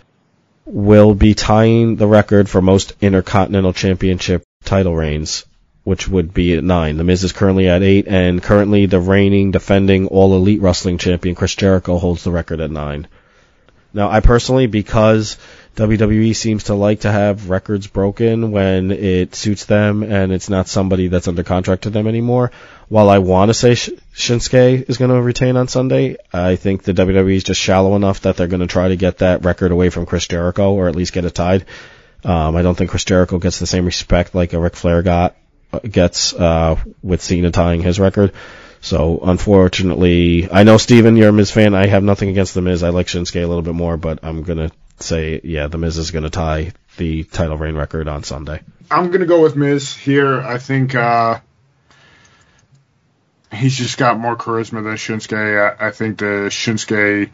[0.66, 5.44] will be tying the record for most Intercontinental Championship title reigns
[5.88, 6.98] which would be at nine.
[6.98, 11.34] The Miz is currently at eight, and currently the reigning, defending All Elite Wrestling Champion
[11.34, 13.08] Chris Jericho holds the record at nine.
[13.98, 15.40] Now, I personally, because
[15.76, 20.68] WWE seems to like to have records broken when it suits them and it's not
[20.68, 22.52] somebody that's under contract to them anymore,
[22.90, 26.84] while I want to say Sh- Shinsuke is going to retain on Sunday, I think
[26.84, 29.72] the WWE is just shallow enough that they're going to try to get that record
[29.72, 31.66] away from Chris Jericho or at least get it tied.
[32.24, 35.36] Um, I don't think Chris Jericho gets the same respect like a Ric Flair got
[35.90, 38.32] gets uh, with Cena tying his record.
[38.88, 41.76] So unfortunately, I know Steven, you're a Miz fan.
[41.76, 42.84] I have nothing against the Miz.
[42.84, 46.12] I like Shinsuke a little bit more, but I'm gonna say yeah, the Miz is
[46.12, 48.62] gonna tie the title reign record on Sunday.
[48.90, 50.40] I'm gonna go with Miz here.
[50.40, 51.42] I think uh,
[53.54, 55.78] he's just got more charisma than Shinsuke.
[55.82, 57.30] I, I think the Shinsuke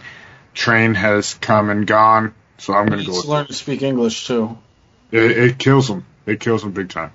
[0.55, 3.83] train has come and gone, so I'm gonna needs go to with learn to speak
[3.83, 4.57] English too.
[5.11, 5.37] it.
[5.37, 6.03] It kills him.
[6.25, 7.11] It kills him big time.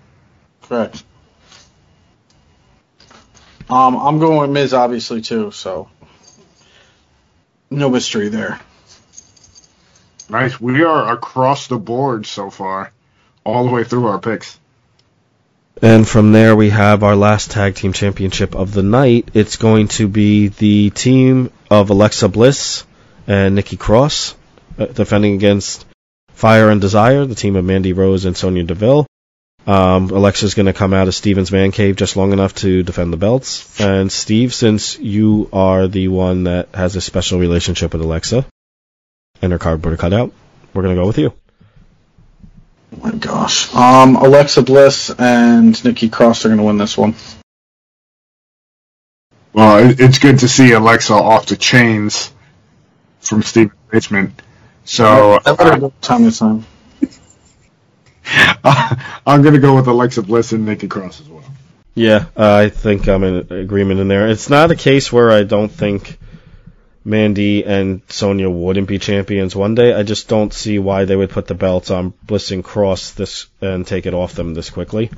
[0.62, 1.02] Correct.
[3.70, 5.90] Um, I'm going with Miz obviously too, so
[7.70, 8.60] no mystery there.
[10.30, 10.60] Nice.
[10.60, 12.92] We are across the board so far,
[13.44, 14.58] all the way through our picks.
[15.80, 19.30] And from there, we have our last tag team championship of the night.
[19.34, 22.84] It's going to be the team of Alexa Bliss
[23.26, 24.34] and Nikki Cross
[24.78, 25.86] uh, defending against
[26.32, 29.06] Fire and Desire, the team of Mandy Rose and Sonya Deville.
[29.68, 33.12] Um, Alexa's going to come out of Steven's man cave just long enough to defend
[33.12, 33.78] the belts.
[33.78, 38.46] And Steve, since you are the one that has a special relationship with Alexa
[39.42, 40.32] and her cardboard cutout,
[40.72, 41.34] we're going to go with you.
[42.94, 43.74] Oh my gosh.
[43.74, 47.14] Um, Alexa Bliss and Nikki Cross are going to win this one.
[49.52, 52.32] Well, it's good to see Alexa off the chains
[53.20, 54.40] from Steven Richmond.
[54.86, 56.64] So I let her go time to time.
[58.64, 61.44] I'm going to go with Alexa Bliss and Nikki Cross as well.
[61.94, 64.28] Yeah, I think I'm in agreement in there.
[64.28, 66.18] It's not a case where I don't think
[67.04, 69.92] Mandy and Sonya wouldn't be champions one day.
[69.92, 73.46] I just don't see why they would put the belts on Bliss and Cross this
[73.60, 75.10] and take it off them this quickly.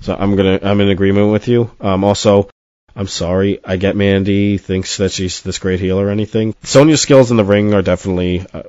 [0.00, 1.70] So I'm gonna I'm in agreement with you.
[1.80, 2.50] Um, also,
[2.94, 3.60] I'm sorry.
[3.64, 6.54] I get Mandy thinks that she's this great heel or anything.
[6.62, 8.62] Sonya's skills in the ring are definitely uh,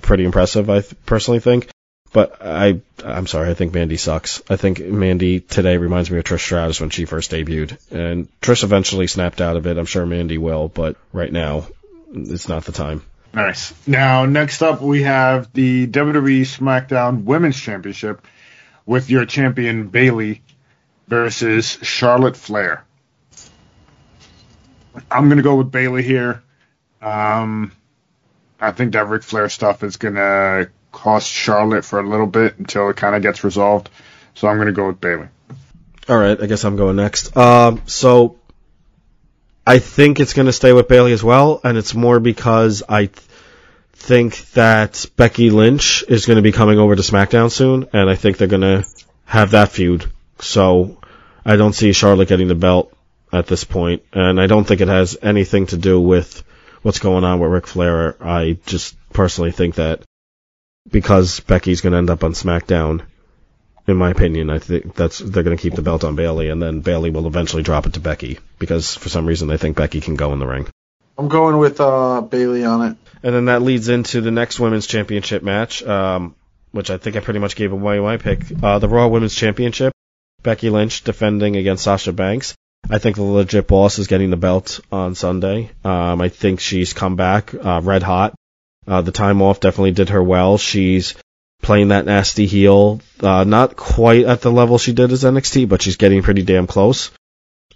[0.00, 0.68] pretty impressive.
[0.68, 1.68] I th- personally think.
[2.12, 3.50] But I, I'm sorry.
[3.50, 4.42] I think Mandy sucks.
[4.50, 8.64] I think Mandy today reminds me of Trish Stratus when she first debuted, and Trish
[8.64, 9.78] eventually snapped out of it.
[9.78, 11.66] I'm sure Mandy will, but right now,
[12.12, 13.02] it's not the time.
[13.32, 13.72] Nice.
[13.86, 18.26] Now, next up, we have the WWE SmackDown Women's Championship
[18.84, 20.42] with your champion Bayley
[21.08, 22.84] versus Charlotte Flair.
[25.10, 26.42] I'm going to go with Bayley here.
[27.00, 27.72] Um,
[28.60, 32.58] I think that Ric Flair stuff is going to cost Charlotte for a little bit
[32.58, 33.90] until it kind of gets resolved.
[34.34, 35.28] So I'm going to go with Bayley.
[36.08, 37.36] All right, I guess I'm going next.
[37.36, 38.38] Um, so
[39.66, 43.06] I think it's going to stay with Bayley as well, and it's more because I
[43.06, 43.18] th-
[43.92, 48.16] think that Becky Lynch is going to be coming over to SmackDown soon, and I
[48.16, 48.84] think they're going to
[49.24, 50.06] have that feud.
[50.40, 50.98] So
[51.44, 52.92] I don't see Charlotte getting the belt
[53.32, 56.42] at this point, and I don't think it has anything to do with
[56.82, 58.16] what's going on with Ric Flair.
[58.20, 60.02] I just personally think that
[60.90, 63.02] because Becky's going to end up on SmackDown,
[63.86, 66.62] in my opinion, I think that's they're going to keep the belt on Bayley, and
[66.62, 70.00] then Bayley will eventually drop it to Becky because for some reason they think Becky
[70.00, 70.68] can go in the ring.
[71.18, 72.96] I'm going with uh, Bayley on it.
[73.22, 76.34] And then that leads into the next women's championship match, um,
[76.72, 78.42] which I think I pretty much gave away my pick.
[78.62, 79.92] Uh, the Raw Women's Championship.
[80.42, 82.54] Becky Lynch defending against Sasha Banks.
[82.90, 85.70] I think the legit boss is getting the belt on Sunday.
[85.84, 88.34] Um, I think she's come back uh, red hot.
[88.86, 90.58] Uh, the time off definitely did her well.
[90.58, 91.14] She's
[91.62, 95.80] playing that nasty heel, uh, not quite at the level she did as NXT, but
[95.80, 97.10] she's getting pretty damn close.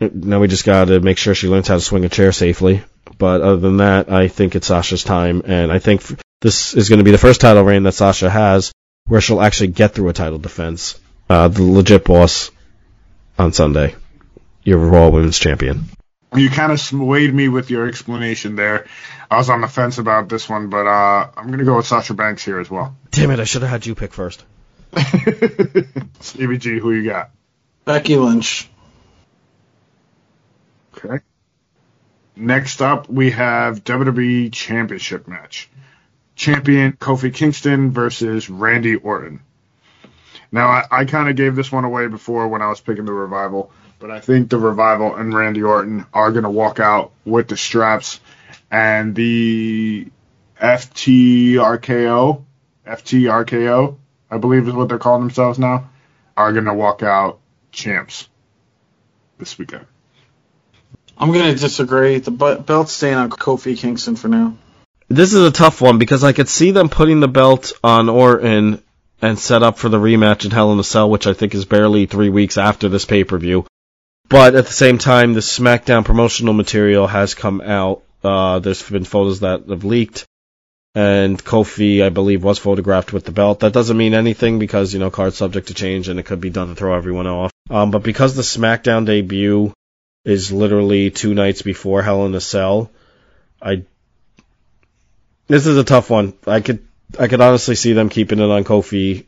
[0.01, 2.83] Now we just got to make sure she learns how to swing a chair safely.
[3.19, 6.03] But other than that, I think it's Sasha's time, and I think
[6.41, 8.73] this is going to be the first title reign that Sasha has
[9.07, 10.99] where she'll actually get through a title defense.
[11.29, 12.51] Uh, the legit boss
[13.39, 13.95] on Sunday.
[14.63, 15.85] Your Raw Women's Champion.
[16.35, 18.87] You kind of swayed me with your explanation there.
[19.31, 21.87] I was on the fence about this one, but uh, I'm going to go with
[21.87, 22.97] Sasha Banks here as well.
[23.11, 24.45] Damn it, I should have had you pick first.
[26.21, 27.31] Stevie G, who you got?
[27.85, 28.69] Becky Lynch.
[30.97, 31.23] Okay.
[32.37, 35.69] Next up, we have WWE Championship match.
[36.37, 39.41] Champion Kofi Kingston versus Randy Orton.
[40.53, 43.13] Now, I, I kind of gave this one away before when I was picking the
[43.13, 47.49] revival, but I think the revival and Randy Orton are going to walk out with
[47.49, 48.21] the straps
[48.71, 50.09] and the
[50.61, 52.45] FTRKO,
[52.87, 53.97] FTRKO,
[54.31, 55.91] I believe is what they're calling themselves now,
[56.37, 57.41] are going to walk out
[57.73, 58.29] champs
[59.39, 59.87] this weekend.
[61.19, 62.19] I'm going to disagree.
[62.19, 64.57] The belt's staying on Kofi Kingston for now.
[65.09, 68.83] This is a tough one because I could see them putting the belt on Orton
[69.23, 71.65] and set up for the rematch in Hell in a Cell, which I think is
[71.65, 73.67] barely three weeks after this pay per view.
[74.29, 78.03] But at the same time, the SmackDown promotional material has come out.
[78.23, 80.27] Uh, there's been photos that have leaked,
[80.95, 83.61] and Kofi, I believe, was photographed with the belt.
[83.61, 86.51] That doesn't mean anything because you know card's subject to change, and it could be
[86.51, 87.53] done to throw everyone off.
[87.71, 89.73] Um, but because the SmackDown debut
[90.25, 92.91] is literally two nights before Hell in a Cell,
[93.61, 93.85] I
[95.49, 96.35] this is a tough one.
[96.47, 96.87] I could
[97.19, 99.25] I could honestly see them keeping it on Kofi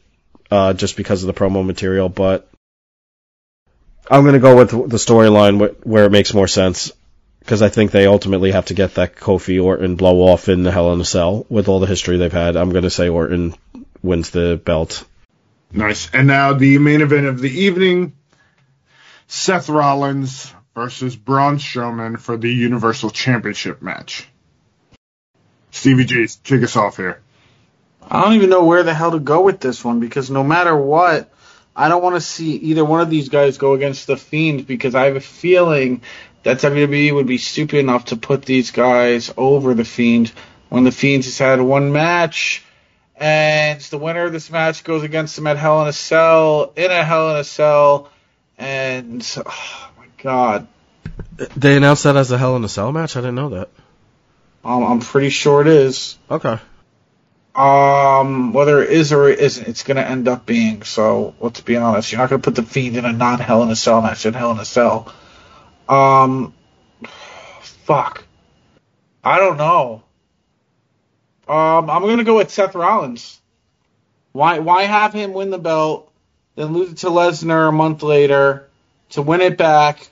[0.51, 2.49] uh, just because of the promo material, but
[4.11, 6.93] I'm going to go with the storyline where it makes more sense
[7.49, 10.71] because I think they ultimately have to get that Kofi Orton blow off in the
[10.71, 12.57] Hell in a Cell with all the history they've had.
[12.57, 13.55] I'm going to say Orton
[14.03, 15.03] wins the belt.
[15.73, 16.11] Nice.
[16.13, 18.13] And now the main event of the evening
[19.29, 24.29] Seth Rollins versus Braun Strowman for the Universal Championship match.
[25.71, 27.23] Stevie G, kick us off here.
[28.03, 30.77] I don't even know where the hell to go with this one because no matter
[30.77, 31.33] what,
[31.75, 34.95] I don't want to see either one of these guys go against the Fiend because
[34.95, 36.03] I have a feeling
[36.49, 40.33] that WWE would be stupid enough to put these guys over the Fiend
[40.71, 42.65] when the Fiend has had one match
[43.17, 46.91] and the winner of this match goes against them at Hell in a Cell in
[46.91, 48.11] a Hell in a Cell
[48.57, 50.67] and oh my god.
[51.55, 53.15] They announced that as a Hell in a Cell match?
[53.15, 53.69] I didn't know that.
[54.65, 56.17] Um, I'm pretty sure it is.
[56.31, 56.59] Okay.
[57.55, 60.83] Um, whether it is or it isn't, it's going to end up being.
[60.85, 63.63] So let's be honest, you're not going to put the Fiend in a non Hell
[63.65, 65.13] in a Cell match in Hell in a Cell.
[65.89, 66.55] Um,
[67.63, 68.25] fuck.
[69.25, 70.03] I don't know.
[71.49, 73.41] Um, I'm to go with Seth Rollins.
[74.33, 74.59] Why?
[74.59, 76.13] Why have him win the belt,
[76.55, 78.69] then lose it to Lesnar a month later
[79.11, 80.11] to win it back,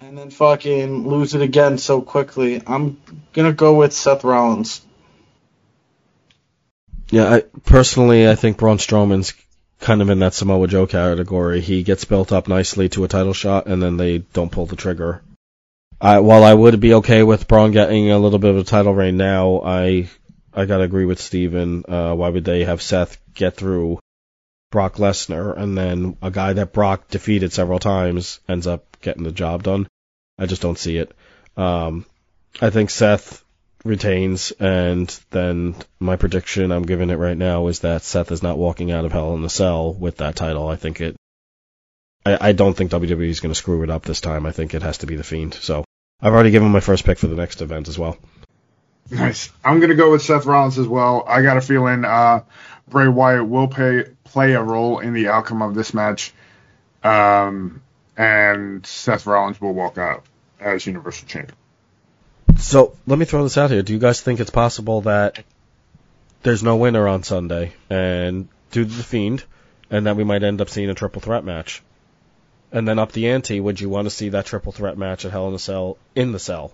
[0.00, 2.60] and then fucking lose it again so quickly?
[2.66, 3.00] I'm
[3.32, 4.82] gonna go with Seth Rollins.
[7.10, 9.32] Yeah, I, personally, I think Braun Strowman's
[9.80, 11.60] kind of in that Samoa Joe category.
[11.60, 14.76] He gets built up nicely to a title shot, and then they don't pull the
[14.76, 15.22] trigger.
[16.00, 18.94] I, while I would be okay with Braun getting a little bit of a title
[18.94, 20.08] reign now, I
[20.52, 21.84] I gotta agree with Steven.
[21.86, 23.98] Uh, why would they have Seth get through
[24.70, 29.32] Brock Lesnar and then a guy that Brock defeated several times ends up getting the
[29.32, 29.86] job done?
[30.38, 31.12] I just don't see it.
[31.56, 32.04] Um,
[32.60, 33.42] I think Seth
[33.86, 38.58] retains, and then my prediction, I'm giving it right now, is that Seth is not
[38.58, 40.68] walking out of Hell in the Cell with that title.
[40.68, 41.16] I think it.
[42.24, 44.46] I, I don't think WWE is going to screw it up this time.
[44.46, 45.54] I think it has to be the Fiend.
[45.54, 45.84] So
[46.20, 48.16] I've already given my first pick for the next event as well.
[49.10, 49.50] Nice.
[49.64, 51.24] I'm going to go with Seth Rollins as well.
[51.26, 52.42] I got a feeling uh,
[52.88, 56.32] Bray Wyatt will pay, play a role in the outcome of this match,
[57.04, 57.82] um,
[58.16, 60.24] and Seth Rollins will walk out
[60.60, 61.56] as Universal Champion.
[62.58, 63.82] So let me throw this out here.
[63.82, 65.44] Do you guys think it's possible that
[66.42, 69.44] there's no winner on Sunday and due to the Fiend,
[69.90, 71.82] and that we might end up seeing a triple threat match?
[72.72, 75.30] And then up the ante, would you want to see that triple threat match at
[75.30, 76.72] Hell in a Cell in the cell?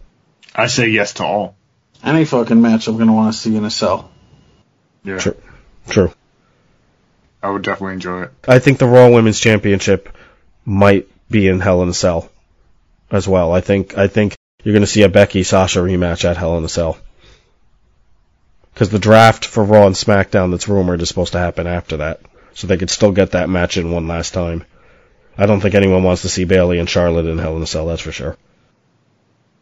[0.54, 1.56] I say yes to all.
[2.02, 4.10] Any fucking match I'm gonna want to see in a cell.
[5.04, 5.36] Yeah, True.
[5.88, 6.12] True.
[7.42, 8.30] I would definitely enjoy it.
[8.46, 10.08] I think the Raw Women's Championship
[10.64, 12.30] might be in Hell in a Cell
[13.10, 13.52] as well.
[13.52, 16.64] I think I think you're going to see a Becky Sasha rematch at Hell in
[16.64, 16.98] a Cell
[18.72, 22.20] because the draft for Raw and SmackDown that's rumored is supposed to happen after that,
[22.54, 24.64] so they could still get that match in one last time.
[25.36, 27.86] I don't think anyone wants to see Bayley and Charlotte in Hell in a Cell.
[27.86, 28.36] That's for sure.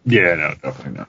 [0.04, 1.08] Yeah, no, definitely not.